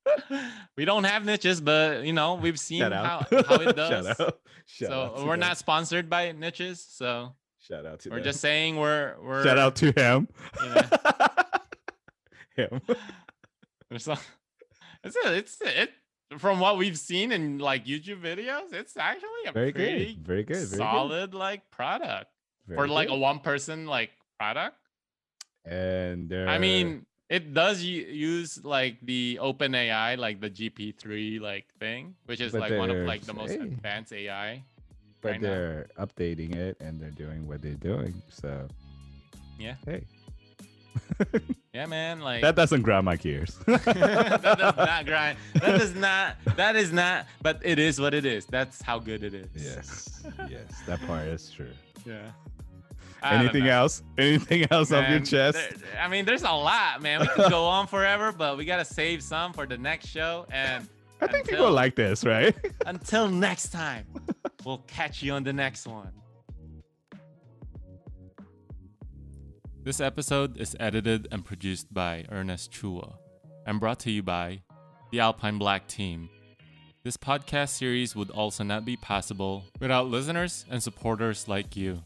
[0.77, 4.07] we don't have niches, but you know, we've seen how, how it does.
[4.07, 4.41] Shout out.
[4.67, 5.41] Shout so out we're them.
[5.41, 8.25] not sponsored by niches, so Shout out to we're them.
[8.25, 10.29] just saying we're we're Shout out to him.
[12.57, 12.81] you him.
[13.91, 14.19] It's a,
[15.37, 15.91] it's it
[16.39, 20.27] from what we've seen in like YouTube videos, it's actually a Very pretty good.
[20.27, 20.57] Very good.
[20.69, 22.31] Very solid like product
[22.69, 22.75] good.
[22.77, 24.77] for Very like a one person like product.
[25.71, 32.15] And there I mean, it does use like the OpenAI, like the GPT-3 like thing,
[32.27, 33.61] which is But like one of like the most hey.
[33.61, 34.63] advanced AI.
[35.21, 38.21] but right they're updating it and they're doing what they're doing.
[38.29, 38.67] So
[39.59, 39.77] Yeah.
[39.87, 40.03] Hey.
[41.73, 42.19] Yeah, man.
[42.19, 43.57] Like that doesn't grind my gears.
[43.67, 43.85] that
[44.43, 45.39] does not grind.
[45.55, 46.35] That does not.
[46.57, 47.27] That is not.
[47.43, 48.45] But it is what it is.
[48.47, 49.49] That's how good it is.
[49.55, 50.23] yes.
[50.49, 50.83] Yes.
[50.89, 51.71] That part is true.
[52.05, 52.33] Yeah.
[53.23, 53.71] I don't Anything know.
[53.83, 54.03] else?
[54.19, 55.59] Anything else on your chest?
[55.59, 57.21] there- I mean, there's a lot, man.
[57.21, 60.47] We could go on forever, but we gotta save some for the next show.
[60.51, 60.89] And
[61.21, 62.55] I think until- people like this, right?
[62.87, 64.07] until next time,
[64.65, 66.13] we'll catch you on the next one.
[69.83, 73.15] This episode is edited and produced by Ernest Chua
[73.67, 74.63] and brought to you by
[75.11, 76.29] the Alpine Black team.
[77.03, 82.03] This podcast series would also not be possible without listeners and supporters like you.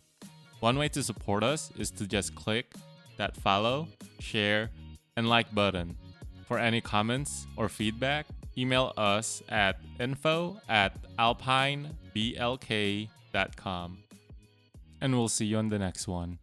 [0.65, 2.75] One way to support us is to just click
[3.19, 3.87] that follow,
[4.19, 4.71] share,
[5.15, 5.95] and like button.
[6.49, 8.25] For any comments or feedback,
[8.57, 13.99] email us at info at alpineblk.com.
[15.03, 16.39] And we'll see you on the next one.